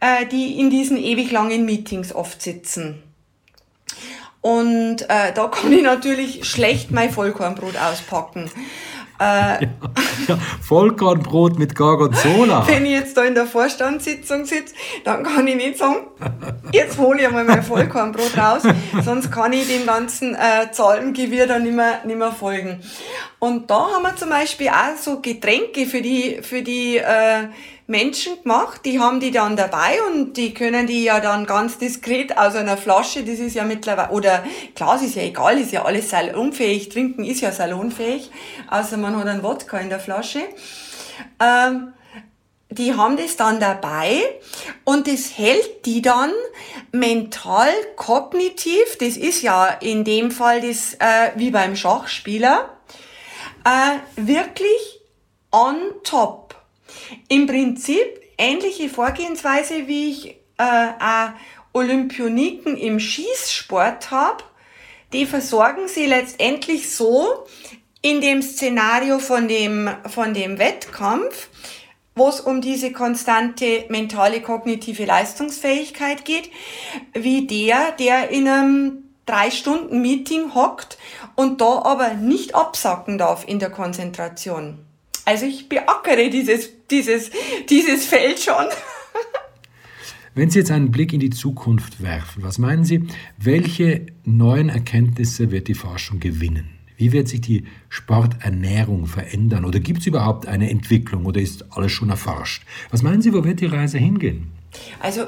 äh, 0.00 0.26
die 0.26 0.60
in 0.60 0.70
diesen 0.70 0.96
ewig 0.96 1.30
langen 1.30 1.64
Meetings 1.64 2.12
oft 2.12 2.42
sitzen. 2.42 3.09
Und 4.40 5.02
äh, 5.02 5.32
da 5.34 5.48
kann 5.48 5.72
ich 5.72 5.82
natürlich 5.82 6.44
schlecht 6.44 6.90
mein 6.90 7.10
Vollkornbrot 7.10 7.76
auspacken. 7.76 8.50
Äh, 9.20 9.22
ja, 9.22 9.70
ja, 10.28 10.38
Vollkornbrot 10.62 11.58
mit 11.58 11.74
Gorgonzola. 11.74 12.66
Wenn 12.66 12.86
ich 12.86 12.92
jetzt 12.92 13.18
da 13.18 13.24
in 13.24 13.34
der 13.34 13.44
Vorstandssitzung 13.44 14.46
sitze, 14.46 14.74
dann 15.04 15.24
kann 15.24 15.46
ich 15.46 15.56
nicht 15.56 15.76
sagen, 15.76 16.06
jetzt 16.72 16.96
hole 16.96 17.20
ich 17.20 17.26
einmal 17.26 17.44
mein 17.44 17.62
Vollkornbrot 17.62 18.38
raus, 18.38 18.62
sonst 19.04 19.30
kann 19.30 19.52
ich 19.52 19.68
dem 19.68 19.84
ganzen 19.84 20.34
äh, 20.34 20.72
Zahlengewirr 20.72 21.46
dann 21.46 21.64
nicht 21.64 21.74
mehr, 21.74 22.00
nicht 22.06 22.16
mehr 22.16 22.32
folgen. 22.32 22.80
Und 23.38 23.70
da 23.70 23.90
haben 23.94 24.04
wir 24.04 24.16
zum 24.16 24.30
Beispiel 24.30 24.68
auch 24.68 24.96
so 24.98 25.20
Getränke 25.20 25.84
für 25.84 26.00
die, 26.00 26.38
für 26.40 26.62
die 26.62 26.96
äh, 26.96 27.48
Menschen 27.90 28.40
gemacht, 28.42 28.82
die 28.84 29.00
haben 29.00 29.18
die 29.18 29.32
dann 29.32 29.56
dabei 29.56 29.98
und 30.08 30.34
die 30.34 30.54
können 30.54 30.86
die 30.86 31.02
ja 31.02 31.18
dann 31.20 31.44
ganz 31.44 31.76
diskret 31.76 32.38
aus 32.38 32.54
einer 32.54 32.76
Flasche, 32.76 33.24
das 33.24 33.40
ist 33.40 33.54
ja 33.54 33.64
mittlerweile, 33.64 34.10
oder 34.10 34.44
Glas 34.76 35.02
ist 35.02 35.16
ja 35.16 35.22
egal, 35.22 35.58
ist 35.58 35.72
ja 35.72 35.84
alles 35.84 36.10
salonfähig, 36.10 36.88
trinken 36.88 37.24
ist 37.24 37.40
ja 37.40 37.50
salonfähig, 37.50 38.30
außer 38.70 38.96
man 38.96 39.16
hat 39.16 39.26
einen 39.26 39.42
Wodka 39.42 39.78
in 39.78 39.88
der 39.88 39.98
Flasche. 39.98 40.40
Ähm, 41.40 41.92
die 42.70 42.94
haben 42.94 43.16
das 43.16 43.36
dann 43.36 43.58
dabei 43.58 44.22
und 44.84 45.08
das 45.08 45.36
hält 45.36 45.84
die 45.84 46.00
dann 46.00 46.30
mental, 46.92 47.72
kognitiv, 47.96 48.98
das 49.00 49.16
ist 49.16 49.42
ja 49.42 49.66
in 49.66 50.04
dem 50.04 50.30
Fall 50.30 50.60
das 50.60 50.94
äh, 50.94 51.32
wie 51.34 51.50
beim 51.50 51.74
Schachspieler, 51.74 52.70
äh, 53.64 53.98
wirklich 54.14 55.00
on 55.50 55.76
top. 56.04 56.39
Im 57.28 57.46
Prinzip 57.46 58.20
ähnliche 58.38 58.88
Vorgehensweise, 58.88 59.86
wie 59.86 60.10
ich 60.10 60.26
äh, 60.58 60.62
auch 60.98 61.30
Olympioniken 61.72 62.76
im 62.76 62.98
Schießsport 62.98 64.10
habe, 64.10 64.44
die 65.12 65.26
versorgen 65.26 65.88
sie 65.88 66.06
letztendlich 66.06 66.90
so 66.90 67.46
in 68.02 68.20
dem 68.20 68.42
Szenario 68.42 69.18
von 69.18 69.48
dem, 69.48 69.90
von 70.06 70.34
dem 70.34 70.58
Wettkampf, 70.58 71.48
wo 72.14 72.28
es 72.28 72.40
um 72.40 72.60
diese 72.60 72.92
konstante 72.92 73.84
mentale 73.88 74.40
kognitive 74.40 75.04
Leistungsfähigkeit 75.04 76.24
geht, 76.24 76.50
wie 77.12 77.46
der, 77.46 77.92
der 77.92 78.30
in 78.30 78.48
einem 78.48 79.04
drei 79.26 79.50
Stunden 79.50 80.00
Meeting 80.00 80.54
hockt 80.54 80.98
und 81.36 81.60
da 81.60 81.82
aber 81.82 82.14
nicht 82.14 82.54
absacken 82.54 83.16
darf 83.16 83.46
in 83.46 83.58
der 83.58 83.70
Konzentration. 83.70 84.84
Also 85.24 85.46
ich 85.46 85.68
beackere 85.68 86.30
dieses, 86.30 86.70
dieses, 86.90 87.30
dieses 87.68 88.06
Feld 88.06 88.40
schon. 88.40 88.66
Wenn 90.34 90.48
Sie 90.48 90.60
jetzt 90.60 90.70
einen 90.70 90.90
Blick 90.92 91.12
in 91.12 91.20
die 91.20 91.30
Zukunft 91.30 92.02
werfen, 92.02 92.42
was 92.42 92.58
meinen 92.58 92.84
Sie, 92.84 93.06
welche 93.36 94.06
neuen 94.24 94.68
Erkenntnisse 94.68 95.50
wird 95.50 95.66
die 95.68 95.74
Forschung 95.74 96.20
gewinnen? 96.20 96.70
Wie 96.96 97.12
wird 97.12 97.28
sich 97.28 97.40
die 97.40 97.64
Sporternährung 97.88 99.06
verändern? 99.06 99.64
Oder 99.64 99.80
gibt 99.80 100.00
es 100.00 100.06
überhaupt 100.06 100.46
eine 100.46 100.70
Entwicklung 100.70 101.26
oder 101.26 101.40
ist 101.40 101.64
alles 101.76 101.92
schon 101.92 102.10
erforscht? 102.10 102.62
Was 102.90 103.02
meinen 103.02 103.22
Sie, 103.22 103.32
wo 103.32 103.42
wird 103.42 103.60
die 103.60 103.66
Reise 103.66 103.98
hingehen? 103.98 104.52
Also 105.00 105.26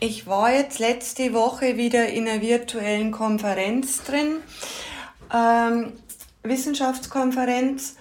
ich 0.00 0.26
war 0.26 0.52
jetzt 0.52 0.78
letzte 0.78 1.32
Woche 1.32 1.76
wieder 1.76 2.08
in 2.08 2.26
einer 2.26 2.42
virtuellen 2.42 3.12
Konferenz 3.12 4.02
drin, 4.04 4.38
ähm, 5.32 5.92
Wissenschaftskonferenz. 6.42 7.96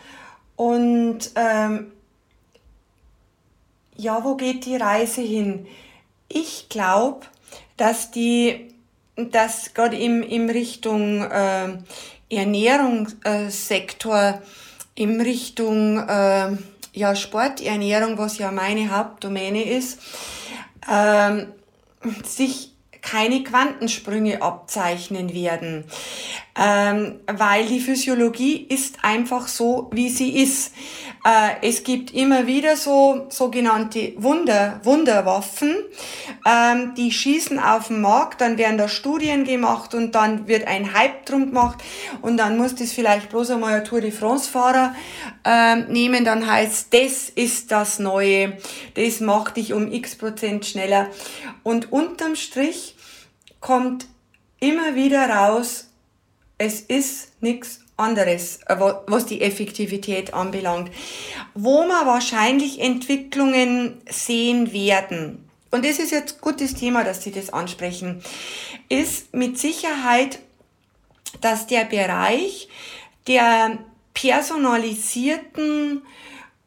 Und 0.56 1.32
ähm, 1.36 1.92
ja, 3.98 4.24
wo 4.24 4.36
geht 4.36 4.66
die 4.66 4.76
Reise 4.76 5.22
hin? 5.22 5.66
Ich 6.28 6.70
glaube, 6.70 7.26
dass 7.78 8.12
die, 8.12 8.74
dass 9.16 9.74
gerade 9.74 9.98
im, 9.98 10.22
im 10.22 10.50
Richtung 10.50 11.22
äh, 11.22 11.78
Ernährungssektor, 12.30 14.42
im 14.96 15.22
Richtung 15.22 16.00
äh, 16.00 16.58
ja, 16.94 17.16
Sporternährung, 17.16 18.18
was 18.18 18.38
ja 18.38 18.52
meine 18.52 18.94
Hauptdomäne 18.96 19.64
ist, 19.64 20.00
äh, 20.90 21.46
sich 22.24 22.72
keine 23.02 23.44
Quantensprünge 23.44 24.42
abzeichnen 24.42 25.34
werden, 25.34 25.84
ähm, 26.58 27.20
weil 27.28 27.66
die 27.66 27.82
Physiologie 27.82 28.66
ist 28.70 29.00
einfach 29.02 29.48
so, 29.48 29.90
wie 29.94 30.10
sie 30.10 30.42
ist. 30.42 30.74
Äh, 31.26 31.68
es 31.68 31.84
gibt 31.84 32.14
immer 32.14 32.48
wieder 32.48 32.78
so 32.78 33.26
sogenannte 33.30 34.14
Wunder, 34.18 34.80
Wunderwaffen, 34.84 35.76
ähm, 36.46 36.94
die 36.96 37.12
schießen 37.12 37.60
auf 37.60 37.88
den 37.88 38.00
Markt, 38.00 38.40
dann 38.40 38.58
werden 38.58 38.78
da 38.78 38.88
Studien 38.88 39.44
gemacht 39.44 39.94
und 39.94 40.16
dann 40.16 40.48
wird 40.48 40.68
ein 40.68 40.94
Hype 40.94 41.26
drum 41.26 41.48
gemacht 41.48 41.84
und 42.22 42.38
dann 42.38 42.58
muss 42.58 42.76
das 42.76 42.94
vielleicht 42.94 43.30
bloß 43.30 43.52
einmal 43.52 43.74
ein 43.74 43.84
Tour 43.84 44.00
de 44.00 44.12
France 44.12 44.50
Fahrer 44.50 44.96
ähm, 45.44 45.88
nehmen, 45.90 46.24
dann 46.24 46.50
heißt, 46.50 46.94
das 46.94 47.30
ist 47.30 47.72
das 47.72 48.00
Neue, 48.00 48.58
das 48.94 49.20
macht 49.20 49.58
dich 49.58 49.74
um 49.74 49.92
x 49.92 50.16
Prozent 50.16 50.66
schneller. 50.66 51.10
Und 51.64 51.92
unterm 51.92 52.36
Strich 52.36 52.96
kommt 53.60 54.06
immer 54.60 54.96
wieder 54.96 55.30
raus, 55.30 55.85
es 56.58 56.82
ist 56.82 57.42
nichts 57.42 57.82
anderes, 57.98 58.60
äh, 58.68 58.78
was 59.08 59.26
die 59.26 59.42
Effektivität 59.42 60.34
anbelangt. 60.34 60.92
Wo 61.54 61.86
wir 61.86 62.06
wahrscheinlich 62.06 62.82
Entwicklungen 62.82 64.02
sehen 64.10 64.74
werden, 64.74 65.50
und 65.72 65.84
das 65.84 66.00
ist 66.00 66.12
jetzt 66.12 66.40
gutes 66.40 66.76
Thema, 66.76 67.04
dass 67.04 67.24
Sie 67.24 67.32
das 67.32 67.52
ansprechen, 67.52 68.22
ist 68.88 69.34
mit 69.34 69.60
Sicherheit, 69.60 70.40
dass 71.42 71.68
der 71.68 71.84
Bereich 71.84 72.70
der 73.28 73.80
personalisierten 74.14 76.02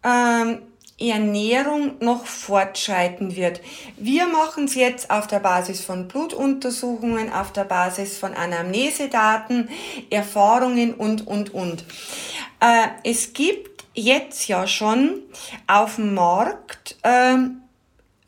ähm, 0.05 0.59
Ernährung 1.01 1.93
noch 2.01 2.27
fortschreiten 2.27 3.37
wird. 3.37 3.61
Wir 3.97 4.27
machen 4.27 4.65
es 4.65 4.75
jetzt 4.75 5.11
auf 5.11 5.29
der 5.29 5.39
Basis 5.39 5.85
von 5.85 6.09
Blutuntersuchungen, 6.09 7.33
auf 7.33 7.53
der 7.53 7.65
Basis 7.65 8.19
von 8.19 8.35
Anamnesedaten, 8.35 9.69
Erfahrungen 10.11 10.95
und, 10.95 11.27
und, 11.27 11.55
und. 11.55 11.85
Äh, 12.61 12.89
es 13.05 13.33
gibt 13.33 13.85
jetzt 13.95 14.49
ja 14.49 14.67
schon 14.67 15.23
auf 15.69 15.97
dem 15.97 16.15
Markt, 16.15 16.97
äh, 17.03 17.37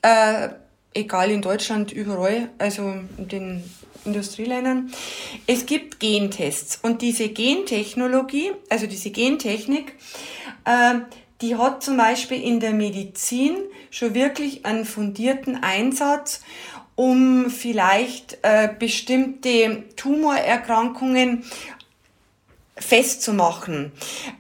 äh, 0.03 0.51
egal 0.95 1.31
in 1.31 1.43
Deutschland, 1.43 1.91
überall, 1.91 2.51
also 2.59 2.83
in 3.19 3.29
den 3.29 3.65
Industrieländern, 4.05 4.93
es 5.47 5.67
gibt 5.67 6.01
Gentests. 6.01 6.79
Und 6.83 7.03
diese 7.03 7.29
Gentechnologie, 7.29 8.53
also 8.69 8.87
diese 8.87 9.11
Gentechnik, 9.11 9.95
äh, 10.65 11.01
die 11.41 11.57
hat 11.57 11.83
zum 11.83 11.97
Beispiel 11.97 12.43
in 12.43 12.61
der 12.61 12.73
Medizin 12.73 13.57
schon 13.91 14.15
wirklich 14.15 14.67
einen 14.67 14.85
fundierten 14.85 15.63
Einsatz, 15.63 16.43
um 16.97 17.49
vielleicht 17.49 18.39
äh, 18.43 18.69
bestimmte 18.79 19.85
Tumorerkrankungen 19.97 21.45
festzumachen, 22.77 23.93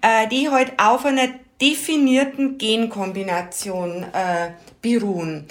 äh, 0.02 0.28
die 0.28 0.50
halt 0.50 0.78
auf 0.78 1.06
einer 1.06 1.28
definierten 1.60 2.58
Genkombination 2.58 4.04
äh, 4.12 4.52
beruhen. 4.82 5.46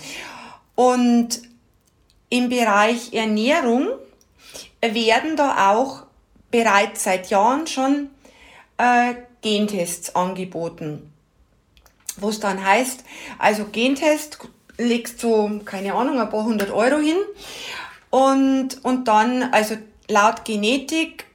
Und 0.76 1.42
im 2.30 2.50
Bereich 2.50 3.14
Ernährung 3.14 3.88
werden 4.82 5.36
da 5.36 5.72
auch 5.72 6.04
bereits 6.52 7.04
seit 7.04 7.30
Jahren 7.30 7.68
schon 7.68 8.10
äh, 8.78 9.16
Gentests 9.42 10.16
angeboten 10.16 11.09
wo 12.22 12.30
es 12.30 12.40
dann 12.40 12.64
heißt, 12.64 13.04
also 13.38 13.66
Gentest, 13.66 14.40
legst 14.78 15.20
so, 15.20 15.62
keine 15.66 15.94
Ahnung, 15.94 16.20
ein 16.20 16.30
paar 16.30 16.44
hundert 16.44 16.72
Euro 16.72 16.98
hin 16.98 17.18
und, 18.10 18.84
und 18.84 19.08
dann, 19.08 19.44
also 19.52 19.76
laut 20.08 20.46
Genetik, 20.46 21.26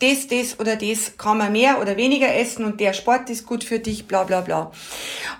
das, 0.00 0.26
das 0.26 0.58
oder 0.58 0.76
das 0.76 1.16
kann 1.16 1.38
man 1.38 1.52
mehr 1.52 1.80
oder 1.80 1.96
weniger 1.96 2.34
essen 2.34 2.64
und 2.64 2.80
der 2.80 2.92
Sport 2.92 3.30
ist 3.30 3.46
gut 3.46 3.64
für 3.64 3.78
dich, 3.78 4.06
bla 4.06 4.24
bla 4.24 4.40
bla. 4.40 4.72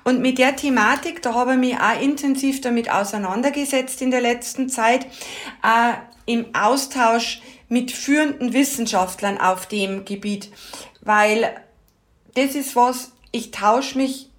Und 0.05 0.21
mit 0.21 0.39
der 0.39 0.57
Thematik, 0.57 1.23
da 1.23 1.35
habe 1.35 1.53
ich 1.53 1.59
mich 1.59 1.77
auch 1.77 2.01
intensiv 2.01 2.61
damit 2.61 2.91
auseinandergesetzt 2.91 4.01
in 4.01 4.11
der 4.11 4.21
letzten 4.21 4.69
Zeit, 4.69 5.07
äh, 5.63 5.95
im 6.27 6.55
Austausch 6.55 7.43
mit 7.69 7.91
führenden 7.91 8.53
Wissenschaftlern 8.53 9.39
auf 9.39 9.67
dem 9.67 10.05
Gebiet, 10.05 10.51
weil 11.01 11.55
das 12.35 12.55
ist 12.55 12.77
was, 12.77 13.13
ich 13.33 13.51
tausche 13.51 13.99
mich 13.99 14.31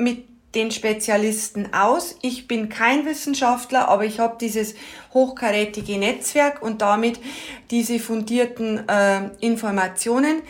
mit 0.00 0.24
den 0.54 0.72
Spezialisten 0.72 1.72
aus. 1.72 2.16
Ich 2.22 2.48
bin 2.48 2.68
kein 2.68 3.06
Wissenschaftler, 3.06 3.88
aber 3.88 4.04
ich 4.04 4.18
habe 4.18 4.36
dieses 4.40 4.74
hochkarätige 5.14 5.98
Netzwerk 5.98 6.60
und 6.62 6.82
damit 6.82 7.20
diese 7.70 8.00
fundierten 8.00 8.88
äh, 8.88 9.30
Informationen. 9.40 10.42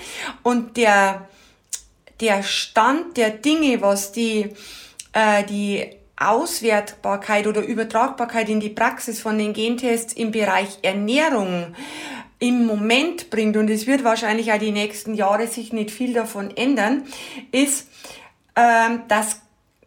Und 0.42 0.76
der, 0.78 1.28
der 2.20 2.42
Stand 2.42 3.16
der 3.18 3.30
Dinge, 3.30 3.82
was 3.82 4.12
die, 4.12 4.48
äh, 5.12 5.44
die 5.44 5.86
Auswertbarkeit 6.16 7.46
oder 7.46 7.62
Übertragbarkeit 7.62 8.48
in 8.48 8.60
die 8.60 8.68
Praxis 8.70 9.20
von 9.20 9.36
den 9.38 9.52
Gentests 9.52 10.14
im 10.14 10.30
Bereich 10.30 10.78
Ernährung 10.82 11.74
im 12.38 12.64
Moment 12.64 13.28
bringt, 13.28 13.58
und 13.58 13.68
es 13.68 13.86
wird 13.86 14.02
wahrscheinlich 14.02 14.50
auch 14.50 14.58
die 14.58 14.70
nächsten 14.70 15.14
Jahre 15.14 15.46
sich 15.46 15.74
nicht 15.74 15.90
viel 15.90 16.14
davon 16.14 16.56
ändern, 16.56 17.04
ist, 17.52 17.86
ähm, 18.60 19.02
dass, 19.08 19.40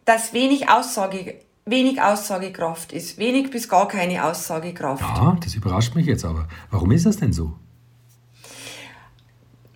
dass 0.04 0.32
wenig 0.32 0.68
Aussage 0.68 1.36
wenig 1.66 2.00
Aussagekraft 2.00 2.92
ist. 2.92 3.18
Wenig 3.18 3.50
bis 3.50 3.68
gar 3.68 3.88
keine 3.88 4.24
Aussagekraft. 4.24 5.02
Ja, 5.02 5.36
das 5.42 5.54
überrascht 5.54 5.94
mich 5.94 6.06
jetzt 6.06 6.24
aber. 6.24 6.46
Warum 6.70 6.92
ist 6.92 7.06
das 7.06 7.16
denn 7.16 7.32
so? 7.32 7.52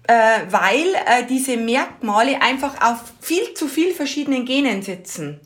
Äh, 0.06 0.14
weil 0.50 0.86
äh, 1.06 1.26
diese 1.28 1.56
Merkmale 1.56 2.40
einfach 2.42 2.74
auf 2.82 3.02
viel 3.20 3.54
zu 3.54 3.68
viel 3.68 3.94
verschiedenen 3.94 4.44
Genen 4.44 4.82
sitzen. 4.82 5.40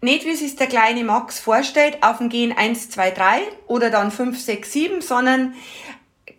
Nicht 0.00 0.26
wie 0.26 0.34
sich 0.34 0.56
der 0.56 0.66
kleine 0.66 1.04
Max 1.04 1.38
vorstellt, 1.38 1.98
auf 2.02 2.18
dem 2.18 2.28
Gen 2.28 2.56
1, 2.56 2.90
2, 2.90 3.10
3 3.12 3.40
oder 3.68 3.88
dann 3.90 4.10
5, 4.10 4.36
6, 4.40 4.72
7, 4.72 5.00
sondern 5.00 5.54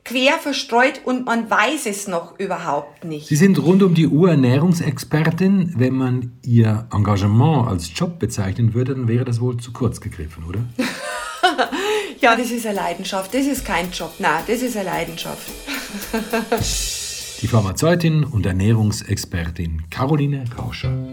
quer 0.03 0.37
verstreut 0.39 1.01
und 1.05 1.25
man 1.25 1.49
weiß 1.49 1.85
es 1.85 2.07
noch 2.07 2.37
überhaupt 2.39 3.05
nicht. 3.05 3.27
Sie 3.27 3.35
sind 3.35 3.59
rund 3.59 3.83
um 3.83 3.93
die 3.93 4.07
Uhr 4.07 4.31
Ernährungsexpertin. 4.31 5.73
Wenn 5.77 5.93
man 5.93 6.33
Ihr 6.43 6.87
Engagement 6.91 7.67
als 7.67 7.91
Job 7.95 8.19
bezeichnen 8.19 8.73
würde, 8.73 8.95
dann 8.95 9.07
wäre 9.07 9.25
das 9.25 9.39
wohl 9.39 9.57
zu 9.57 9.71
kurz 9.71 10.01
gegriffen, 10.01 10.43
oder? 10.47 10.59
ja, 12.19 12.35
das 12.35 12.51
ist 12.51 12.65
eine 12.65 12.75
Leidenschaft. 12.75 13.33
Das 13.33 13.45
ist 13.45 13.65
kein 13.65 13.91
Job. 13.91 14.13
Nein, 14.19 14.43
das 14.47 14.61
ist 14.61 14.75
eine 14.75 14.89
Leidenschaft. 14.89 15.51
die 17.41 17.47
Pharmazeutin 17.47 18.23
und 18.23 18.45
Ernährungsexpertin 18.45 19.83
Caroline 19.89 20.43
Rauscher. 20.57 21.12